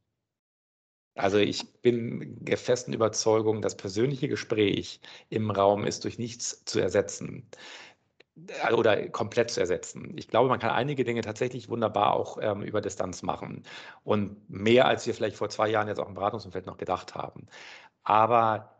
Also 1.15 1.37
ich 1.37 1.81
bin 1.81 2.43
der 2.43 2.57
festen 2.57 2.93
Überzeugung, 2.93 3.61
das 3.61 3.77
persönliche 3.77 4.27
Gespräch 4.27 4.99
im 5.29 5.49
Raum 5.49 5.85
ist 5.85 6.03
durch 6.03 6.19
nichts 6.19 6.65
zu 6.65 6.79
ersetzen 6.79 7.49
äh, 8.47 8.73
oder 8.73 9.09
komplett 9.09 9.49
zu 9.49 9.61
ersetzen. 9.61 10.17
Ich 10.17 10.27
glaube, 10.27 10.49
man 10.49 10.59
kann 10.59 10.71
einige 10.71 11.03
Dinge 11.05 11.21
tatsächlich 11.21 11.69
wunderbar 11.69 12.13
auch 12.13 12.37
ähm, 12.41 12.61
über 12.63 12.81
Distanz 12.81 13.23
machen 13.23 13.63
und 14.03 14.49
mehr, 14.49 14.87
als 14.87 15.07
wir 15.07 15.13
vielleicht 15.13 15.37
vor 15.37 15.49
zwei 15.49 15.69
Jahren 15.69 15.87
jetzt 15.87 15.99
auch 15.99 16.09
im 16.09 16.15
Beratungsumfeld 16.15 16.65
noch 16.65 16.77
gedacht 16.77 17.15
haben. 17.15 17.47
Aber 18.03 18.74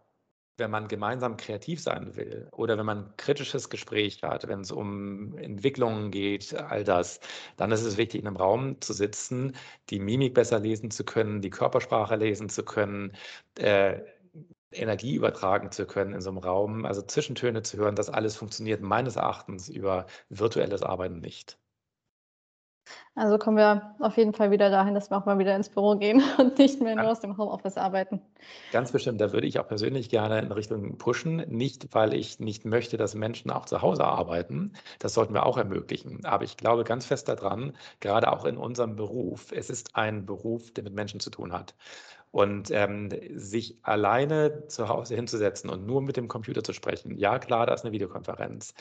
wenn 0.57 0.71
man 0.71 0.87
gemeinsam 0.87 1.37
kreativ 1.37 1.81
sein 1.81 2.15
will 2.15 2.47
oder 2.51 2.77
wenn 2.77 2.85
man 2.85 2.97
ein 3.05 3.13
kritisches 3.17 3.69
Gespräch 3.69 4.21
hat, 4.23 4.47
wenn 4.47 4.61
es 4.61 4.71
um 4.71 5.37
Entwicklungen 5.37 6.11
geht, 6.11 6.53
all 6.55 6.83
das, 6.83 7.19
dann 7.57 7.71
ist 7.71 7.83
es 7.83 7.97
wichtig, 7.97 8.21
in 8.21 8.27
einem 8.27 8.37
Raum 8.37 8.81
zu 8.81 8.93
sitzen, 8.93 9.55
die 9.89 9.99
Mimik 9.99 10.33
besser 10.33 10.59
lesen 10.59 10.91
zu 10.91 11.03
können, 11.03 11.41
die 11.41 11.49
Körpersprache 11.49 12.15
lesen 12.15 12.49
zu 12.49 12.63
können, 12.63 13.13
äh, 13.59 14.01
Energie 14.71 15.15
übertragen 15.15 15.71
zu 15.71 15.85
können 15.85 16.13
in 16.13 16.21
so 16.21 16.29
einem 16.29 16.39
Raum, 16.39 16.85
also 16.85 17.01
Zwischentöne 17.01 17.61
zu 17.63 17.77
hören, 17.77 17.95
das 17.95 18.09
alles 18.09 18.35
funktioniert 18.35 18.81
meines 18.81 19.15
Erachtens 19.15 19.69
über 19.69 20.05
virtuelles 20.29 20.83
Arbeiten 20.83 21.19
nicht. 21.19 21.57
Also 23.15 23.37
kommen 23.37 23.57
wir 23.57 23.95
auf 23.99 24.17
jeden 24.17 24.33
Fall 24.33 24.51
wieder 24.51 24.69
dahin, 24.69 24.93
dass 24.93 25.09
wir 25.09 25.17
auch 25.17 25.25
mal 25.25 25.39
wieder 25.39 25.55
ins 25.55 25.69
Büro 25.69 25.95
gehen 25.95 26.21
und 26.37 26.57
nicht 26.57 26.81
mehr 26.81 26.95
nur 26.95 27.09
aus 27.09 27.21
dem 27.21 27.37
Homeoffice 27.37 27.77
arbeiten. 27.77 28.21
Ganz 28.71 28.91
bestimmt, 28.91 29.21
da 29.21 29.31
würde 29.31 29.47
ich 29.47 29.59
auch 29.59 29.67
persönlich 29.67 30.09
gerne 30.09 30.39
in 30.39 30.51
Richtung 30.51 30.97
pushen. 30.97 31.37
Nicht, 31.47 31.93
weil 31.93 32.13
ich 32.13 32.39
nicht 32.39 32.65
möchte, 32.65 32.97
dass 32.97 33.15
Menschen 33.15 33.51
auch 33.51 33.65
zu 33.65 33.81
Hause 33.81 34.05
arbeiten. 34.05 34.73
Das 34.99 35.13
sollten 35.13 35.33
wir 35.33 35.45
auch 35.45 35.57
ermöglichen. 35.57 36.25
Aber 36.25 36.43
ich 36.43 36.57
glaube 36.57 36.83
ganz 36.83 37.05
fest 37.05 37.29
daran, 37.29 37.73
gerade 38.01 38.31
auch 38.31 38.45
in 38.45 38.57
unserem 38.57 38.95
Beruf, 38.95 39.51
es 39.51 39.69
ist 39.69 39.95
ein 39.95 40.25
Beruf, 40.25 40.71
der 40.71 40.83
mit 40.83 40.93
Menschen 40.93 41.19
zu 41.19 41.29
tun 41.29 41.53
hat. 41.53 41.73
Und 42.35 42.69
ähm, 42.69 43.09
sich 43.33 43.77
alleine 43.81 44.67
zu 44.67 44.89
Hause 44.89 45.15
hinzusetzen 45.15 45.69
und 45.69 45.85
nur 45.85 46.01
mit 46.01 46.17
dem 46.17 46.27
Computer 46.27 46.63
zu 46.63 46.73
sprechen, 46.73 47.15
ja 47.17 47.39
klar, 47.39 47.65
da 47.65 47.73
ist 47.73 47.85
eine 47.85 47.93
Videokonferenz. 47.93 48.73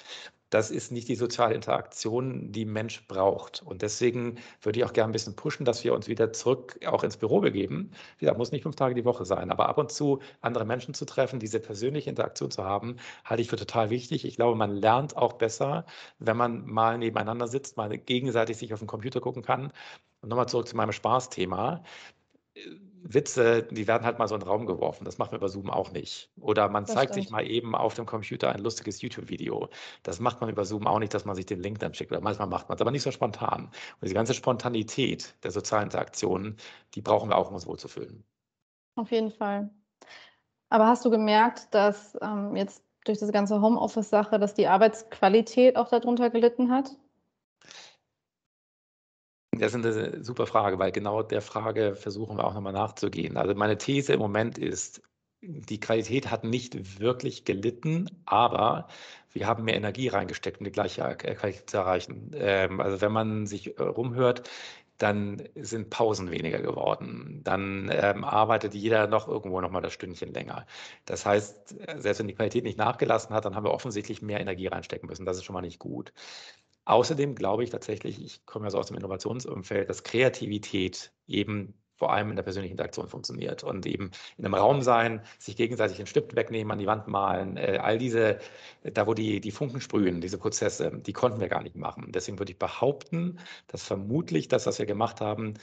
Das 0.51 0.73
ist 0.73 0.91
nicht 0.91 1.07
die 1.07 1.15
soziale 1.15 1.55
Interaktion, 1.55 2.51
die 2.51 2.65
Mensch 2.65 3.07
braucht. 3.07 3.63
Und 3.63 3.83
deswegen 3.83 4.39
würde 4.61 4.81
ich 4.81 4.85
auch 4.85 4.93
gerne 4.93 5.11
ein 5.11 5.13
bisschen 5.13 5.37
pushen, 5.37 5.65
dass 5.65 5.85
wir 5.85 5.95
uns 5.95 6.09
wieder 6.09 6.33
zurück 6.33 6.81
auch 6.85 7.05
ins 7.05 7.17
Büro 7.17 7.41
begeben. 7.41 7.93
Das 8.21 8.37
muss 8.37 8.51
nicht 8.51 8.65
fünf 8.65 8.75
Tage 8.75 8.97
die 8.97 9.05
Woche 9.05 9.25
sein, 9.25 9.53
aber 9.53 9.69
ab 9.69 9.79
und 9.79 9.93
zu 9.93 10.19
andere 10.41 10.65
Menschen 10.65 10.93
zu 10.93 11.05
treffen, 11.05 11.39
diese 11.39 11.61
persönliche 11.61 12.11
Interaktion 12.11 12.51
zu 12.51 12.65
haben, 12.65 12.97
halte 13.25 13.43
ich 13.43 13.51
für 13.51 13.57
total 13.57 13.89
wichtig. 13.91 14.25
Ich 14.25 14.35
glaube, 14.35 14.57
man 14.59 14.73
lernt 14.75 15.17
auch 15.17 15.35
besser, 15.35 15.87
wenn 16.19 16.37
man 16.37 16.67
mal 16.67 16.99
nebeneinander 16.99 17.47
sitzt, 17.47 17.77
mal 17.77 17.97
gegenseitig 17.99 18.57
sich 18.57 18.73
auf 18.75 18.81
den 18.81 18.89
Computer 18.89 19.21
gucken 19.21 19.43
kann. 19.45 19.73
Und 20.23 20.31
nochmal 20.31 20.49
zurück 20.49 20.67
zu 20.67 20.77
meinem 20.77 20.93
Spaßthema 20.93 21.83
Witze, 23.15 23.63
die 23.63 23.87
werden 23.87 24.05
halt 24.05 24.19
mal 24.19 24.29
so 24.29 24.35
in 24.35 24.41
den 24.41 24.49
Raum 24.49 24.67
geworfen. 24.67 25.05
Das 25.05 25.19
machen 25.19 25.33
wir 25.33 25.39
bei 25.39 25.49
Zoom 25.49 25.71
auch 25.71 25.93
nicht. 25.93 26.31
Oder 26.41 26.69
man 26.69 26.85
das 26.85 26.95
zeigt 26.95 27.13
stimmt. 27.13 27.25
sich 27.25 27.33
mal 27.33 27.47
eben 27.47 27.75
auf 27.75 27.95
dem 27.95 28.07
Computer 28.07 28.51
ein 28.51 28.61
lustiges 28.61 29.01
YouTube-Video. 29.03 29.69
Das 30.03 30.21
macht 30.21 30.41
man 30.41 30.51
über 30.51 30.65
Zoom 30.65 30.87
auch 30.87 30.99
nicht, 30.99 31.15
dass 31.15 31.25
man 31.25 31.37
sich 31.37 31.47
den 31.47 31.61
Link 31.61 31.79
dann 31.79 31.95
schickt. 31.95 32.13
Oder 32.13 32.21
manchmal 32.21 32.49
macht 32.49 32.69
man 32.69 32.77
es, 32.77 32.81
aber 32.83 32.91
nicht 32.91 33.03
so 33.03 33.11
spontan. 33.11 33.65
Und 33.67 34.03
diese 34.03 34.15
ganze 34.15 34.35
Spontanität 34.35 35.35
der 35.43 35.51
sozialen 35.51 35.85
Interaktionen, 35.85 36.57
die 36.95 37.01
brauchen 37.03 37.31
wir 37.31 37.37
auch, 37.37 37.49
um 37.49 37.55
uns 37.55 37.67
wohlzufühlen. 37.67 38.25
Auf 38.97 39.11
jeden 39.11 39.31
Fall. 39.31 39.71
Aber 40.69 40.87
hast 40.87 41.05
du 41.05 41.11
gemerkt, 41.11 41.75
dass 41.75 42.19
ähm, 42.21 42.57
jetzt 42.57 42.83
durch 43.05 43.19
diese 43.19 43.33
ganze 43.33 43.61
Homeoffice-Sache, 43.61 44.39
dass 44.39 44.55
die 44.55 44.67
Arbeitsqualität 44.67 45.77
auch 45.77 45.89
darunter 45.89 46.31
gelitten 46.31 46.71
hat? 46.73 46.91
Das 49.59 49.75
ist 49.75 49.85
eine 49.85 50.23
super 50.25 50.47
Frage, 50.47 50.79
weil 50.79 50.93
genau 50.93 51.23
der 51.23 51.43
Frage 51.43 51.95
versuchen 51.95 52.37
wir 52.37 52.45
auch 52.45 52.55
nochmal 52.55 52.73
nachzugehen. 52.73 53.37
Also 53.37 53.55
meine 53.55 53.79
These 53.79 54.13
im 54.15 54.21
Moment 54.21 54.59
ist, 54.59 55.03
die 55.43 55.81
Qualität 55.81 56.31
hat 56.31 56.45
nicht 56.45 57.01
wirklich 57.01 57.45
gelitten, 57.45 58.09
aber 58.25 58.89
wir 59.33 59.47
haben 59.47 59.65
mehr 59.65 59.77
Energie 59.77 60.09
reingesteckt, 60.09 60.61
um 60.61 60.65
die 60.65 60.73
gleiche 60.73 61.03
Qualität 61.17 61.69
zu 61.71 61.77
erreichen. 61.79 62.31
Ähm, 62.35 62.81
also 62.81 63.01
wenn 63.01 63.13
man 63.13 63.47
sich 63.47 63.79
äh, 63.79 63.83
rumhört, 63.83 64.49
dann 64.99 65.43
sind 65.57 65.91
Pausen 65.91 66.31
weniger 66.31 66.61
geworden. 66.61 67.41
Dann 67.45 67.91
ähm, 67.93 68.25
arbeitet 68.25 68.75
jeder 68.75 69.07
noch 69.09 69.27
irgendwo 69.29 69.61
noch 69.61 69.71
mal 69.71 69.81
das 69.81 69.93
Stündchen 69.93 70.33
länger. 70.33 70.67
Das 71.05 71.27
heißt, 71.27 71.77
selbst 71.97 72.21
wenn 72.21 72.29
die 72.29 72.35
Qualität 72.35 72.65
nicht 72.65 72.79
nachgelassen 72.79 73.35
hat, 73.35 73.45
dann 73.45 73.57
haben 73.57 73.65
wir 73.65 73.73
offensichtlich 73.73 74.23
mehr 74.23 74.41
Energie 74.41 74.69
reinstecken 74.69 75.09
müssen. 75.09 75.27
Das 75.27 75.37
ist 75.37 75.45
schon 75.45 75.55
mal 75.55 75.63
nicht 75.63 75.81
gut. 75.81 76.13
Außerdem 76.87 77.35
glaube 77.35 77.65
ich 77.65 77.71
tatsächlich, 77.71 78.23
ich 78.23 78.45
komme 78.47 78.67
ja 78.67 78.71
so 78.71 78.79
aus 78.79 78.89
dem 78.89 78.97
Innovationsumfeld, 78.97 79.89
dass 79.89 80.03
Kreativität 80.03 81.13
eben 81.27 81.75
vor 81.97 82.13
allem 82.13 82.31
in 82.31 82.37
der 82.37 82.43
persönlichen 82.43 82.73
Interaktion 82.73 83.09
funktioniert 83.09 83.63
und 83.63 83.87
eben 83.87 84.11
in 84.37 84.45
einem 84.45 84.55
Raum 84.55 84.83
sein, 84.83 85.23
sich 85.39 85.57
gegenseitig 85.57 85.97
den 85.97 86.07
Stift 86.07 86.35
wegnehmen, 86.35 86.73
an 86.73 86.79
die 86.79 86.87
Wand 86.87 87.07
malen, 87.07 87.57
äh, 87.57 87.79
all 87.81 87.99
diese, 87.99 88.39
da 88.83 89.07
wo 89.07 89.15
die, 89.15 89.41
die 89.41 89.53
Funken 89.53 89.81
sprühen, 89.81 90.21
diese 90.21 90.39
Prozesse, 90.39 90.91
die 90.95 91.13
konnten 91.13 91.41
wir 91.41 91.49
gar 91.49 91.63
nicht 91.63 91.77
machen. 91.77 92.11
Deswegen 92.13 92.39
würde 92.39 92.53
ich 92.53 92.59
behaupten, 92.59 93.39
dass 93.69 93.85
vermutlich 93.85 94.49
das, 94.49 94.67
was 94.67 94.79
wir 94.79 94.87
gemacht 94.87 95.21
haben, 95.21 95.55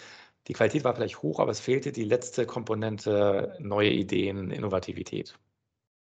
die 0.47 0.53
Qualität 0.53 0.83
war 0.83 0.95
vielleicht 0.95 1.21
hoch, 1.21 1.39
aber 1.39 1.51
es 1.51 1.59
fehlte 1.59 1.91
die 1.91 2.03
letzte 2.03 2.45
Komponente, 2.45 3.55
neue 3.59 3.91
Ideen, 3.91 4.51
Innovativität. 4.51 5.37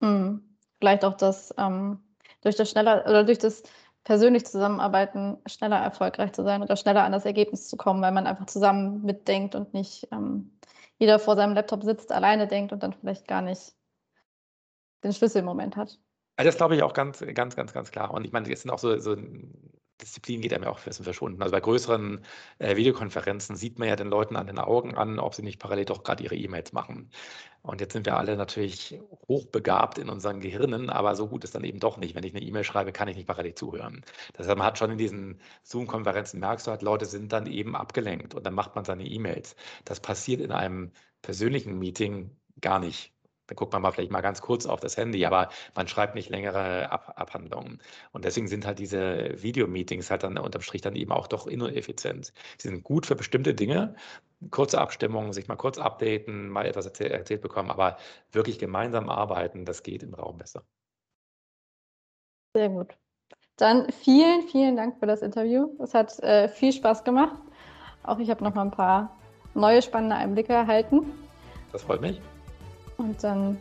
Mhm. 0.01 0.43
Vielleicht 0.79 1.05
auch 1.05 1.17
das 1.17 1.53
ähm, 1.59 1.99
durch 2.43 2.57
das 2.57 2.71
schneller 2.71 3.05
oder 3.07 3.25
durch 3.25 3.39
das 3.39 3.63
persönlich 4.05 4.47
zusammenarbeiten, 4.47 5.39
schneller 5.47 5.79
erfolgreich 5.79 6.33
zu 6.33 6.45
sein 6.45 6.63
oder 6.63 6.77
schneller 6.77 7.05
an 7.05 7.13
das 7.13 7.25
Ergebnis 7.25 7.69
zu 7.69 7.77
kommen, 7.77 8.03
weil 8.03 8.13
man 8.13 8.27
einfach 8.27 8.47
zusammen 8.47 9.03
mitdenkt 9.03 9.55
und 9.55 9.75
nicht 9.75 10.07
ähm, 10.13 10.53
jeder 10.99 11.19
vor 11.19 11.37
seinem 11.37 11.55
Laptop 11.55 11.83
sitzt, 11.83 12.13
alleine 12.13 12.47
denkt 12.47 12.73
und 12.73 12.83
dann 12.83 12.93
vielleicht 12.93 13.27
gar 13.27 13.43
nicht 13.43 13.75
den 15.03 15.13
Schlüssel 15.13 15.39
im 15.39 15.47
Moment 15.47 15.77
hat. 15.77 15.99
Also 16.37 16.49
das 16.49 16.57
glaube 16.57 16.77
ich 16.77 16.83
auch 16.83 16.93
ganz, 16.93 17.25
ganz, 17.35 17.57
ganz, 17.57 17.73
ganz 17.73 17.91
klar. 17.91 18.13
Und 18.13 18.25
ich 18.25 18.33
meine, 18.33 18.51
es 18.53 18.63
sind 18.63 18.71
auch 18.71 18.79
so, 18.79 18.99
so 18.99 19.17
Disziplin 20.05 20.41
geht 20.41 20.53
einem 20.53 20.65
ja 20.65 20.71
auch 20.71 20.79
ein 20.79 20.85
bisschen 20.85 21.05
verschwunden. 21.05 21.43
Also 21.43 21.53
bei 21.53 21.61
größeren 21.61 22.25
äh, 22.59 22.77
Videokonferenzen 22.77 23.57
sieht 23.57 23.79
man 23.79 23.89
ja 23.89 23.97
den 23.97 24.09
Leuten 24.09 24.37
an 24.37 24.47
den 24.47 24.59
Augen 24.59 24.95
an, 24.95 25.19
ob 25.19 25.35
sie 25.35 25.43
nicht 25.43 25.59
parallel 25.59 25.87
doch 25.87 26.03
gerade 26.03 26.23
ihre 26.23 26.37
E-Mails 26.37 26.73
machen. 26.73 27.11
Und 27.63 27.81
jetzt 27.81 27.95
sind 27.95 28.05
wir 28.05 28.19
alle 28.19 28.37
natürlich 28.37 29.01
hochbegabt 29.27 29.97
in 29.99 30.11
unseren 30.11 30.41
Gehirnen, 30.41 30.91
aber 30.91 31.17
so 31.17 31.29
gut 31.29 31.45
ist 31.45 31.55
dann 31.55 31.65
eben 31.65 31.81
doch 31.81 31.97
nicht. 31.97 32.15
Wenn 32.15 32.25
ich 32.25 32.35
eine 32.35 32.45
E-Mail 32.45 32.65
schreibe, 32.65 32.93
kann 32.93 33.09
ich 33.09 33.17
nicht 33.17 33.27
parallel 33.27 33.55
zuhören. 33.55 34.05
Das 34.35 34.47
heißt, 34.47 34.59
man 34.59 34.67
hat 34.67 34.79
schon 34.79 34.91
in 34.91 34.99
diesen 34.99 35.41
Zoom-Konferenzen, 35.63 36.41
merkst 36.41 36.67
du 36.67 36.73
halt, 36.73 36.83
Leute 36.83 37.07
sind 37.07 37.33
dann 37.33 37.47
eben 37.47 37.75
abgelenkt 37.75 38.35
und 38.35 38.45
dann 38.45 38.55
macht 38.55 38.75
man 38.75 38.85
seine 38.85 39.07
E-Mails. 39.07 39.57
Das 39.87 40.01
passiert 40.01 40.43
in 40.43 40.53
einem 40.53 40.93
persönlichen 41.23 41.79
Meeting 41.79 42.37
gar 42.61 42.79
nicht. 42.79 43.14
Da 43.47 43.55
guckt 43.55 43.73
man 43.73 43.83
mal 43.83 43.93
vielleicht 43.93 44.11
mal 44.11 44.21
ganz 44.21 44.41
kurz 44.41 44.67
auf 44.67 44.81
das 44.81 44.97
Handy, 44.97 45.25
aber 45.27 45.49
man 45.75 45.89
schreibt 45.89 46.15
nicht 46.15 46.31
längere 46.31 46.91
Ab 46.91 47.15
Abhandlungen. 47.17 47.81
Und 48.13 48.25
deswegen 48.25 48.49
sind 48.49 48.67
halt 48.67 48.79
diese 48.79 49.43
Videomeetings 49.43 50.11
halt 50.11 50.23
dann 50.23 50.39
unterm 50.39 50.63
Strich 50.63 50.83
dann 50.83 50.97
eben 50.97 51.13
auch 51.13 51.27
doch 51.27 51.47
ineffizient. 51.47 52.33
Sie 52.59 52.69
sind 52.69 52.83
gut 52.83 53.07
für 53.07 53.17
bestimmte 53.17 53.55
Dinge, 53.55 53.97
kurze 54.51 54.81
Abstimmungen, 54.81 55.33
sich 55.33 55.49
mal 55.49 55.57
kurz 55.57 55.79
updaten, 55.79 56.49
mal 56.49 56.67
etwas 56.67 56.87
erzähl 56.87 57.11
erzählt 57.11 57.43
bekommen, 57.43 57.71
aber 57.71 57.99
wirklich 58.33 58.59
gemeinsam 58.59 59.09
arbeiten, 59.09 59.65
das 59.65 59.83
geht 59.83 60.03
im 60.03 60.15
Raum 60.15 60.39
besser. 60.39 60.65
Sehr 62.55 62.69
gut. 62.69 62.97
Dann 63.57 63.91
vielen, 63.91 64.43
vielen 64.43 64.77
Dank 64.77 64.99
für 64.99 65.07
das 65.07 65.23
Interview. 65.23 65.77
Es 65.83 65.95
hat 65.95 66.19
äh, 66.21 66.49
viel 66.49 66.73
Spaß 66.73 67.05
gemacht. 67.05 67.41
Auch 68.03 68.19
ich 68.19 68.31
habe 68.31 68.43
noch 68.45 68.55
mal 68.55 68.63
ein 68.63 68.71
paar 68.71 69.17
neue 69.55 69.83
spannende 69.83 70.17
Einblicke 70.17 70.53
erhalten. 70.53 71.13
Das 71.73 71.83
freut 71.83 72.01
mich. 72.01 72.21
Und 72.97 73.23
dann 73.23 73.59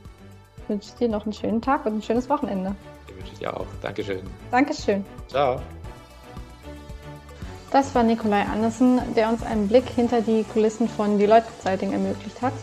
wünsche 0.68 0.90
ich 0.90 0.96
dir 0.96 1.10
noch 1.10 1.26
einen 1.26 1.34
schönen 1.34 1.62
Tag 1.62 1.86
und 1.86 1.98
ein 1.98 2.02
schönes 2.02 2.30
Wochenende. 2.30 2.76
Den 3.10 3.18
wünsche 3.18 3.34
ich 3.34 3.40
dir 3.40 3.56
auch. 3.56 3.66
Dankeschön. 3.82 4.22
Dankeschön. 4.52 5.06
Ciao. 5.28 5.60
Das 7.72 7.96
war 7.96 8.04
Nikolai 8.04 8.44
Andersen, 8.44 9.02
der 9.16 9.30
uns 9.30 9.42
einen 9.42 9.68
Blick 9.68 9.90
hinter 9.90 10.22
die 10.22 10.44
Kulissen 10.44 10.88
von 10.88 11.18
Deloitte 11.18 11.48
Consulting 11.48 11.92
ermöglicht 11.92 12.42
hat. 12.42 12.54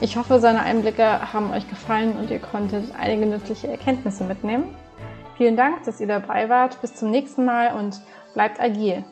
Ich 0.00 0.16
hoffe, 0.16 0.40
seine 0.40 0.60
Einblicke 0.62 1.32
haben 1.32 1.52
euch 1.52 1.68
gefallen 1.68 2.16
und 2.16 2.30
ihr 2.30 2.40
konntet 2.40 2.92
einige 2.98 3.26
nützliche 3.26 3.68
Erkenntnisse 3.68 4.24
mitnehmen. 4.24 4.74
Vielen 5.36 5.56
Dank, 5.56 5.84
dass 5.84 6.00
ihr 6.00 6.06
dabei 6.06 6.48
wart. 6.48 6.80
Bis 6.80 6.96
zum 6.96 7.10
nächsten 7.10 7.44
Mal 7.44 7.74
und 7.78 8.00
bleibt 8.34 8.60
agil. 8.60 9.04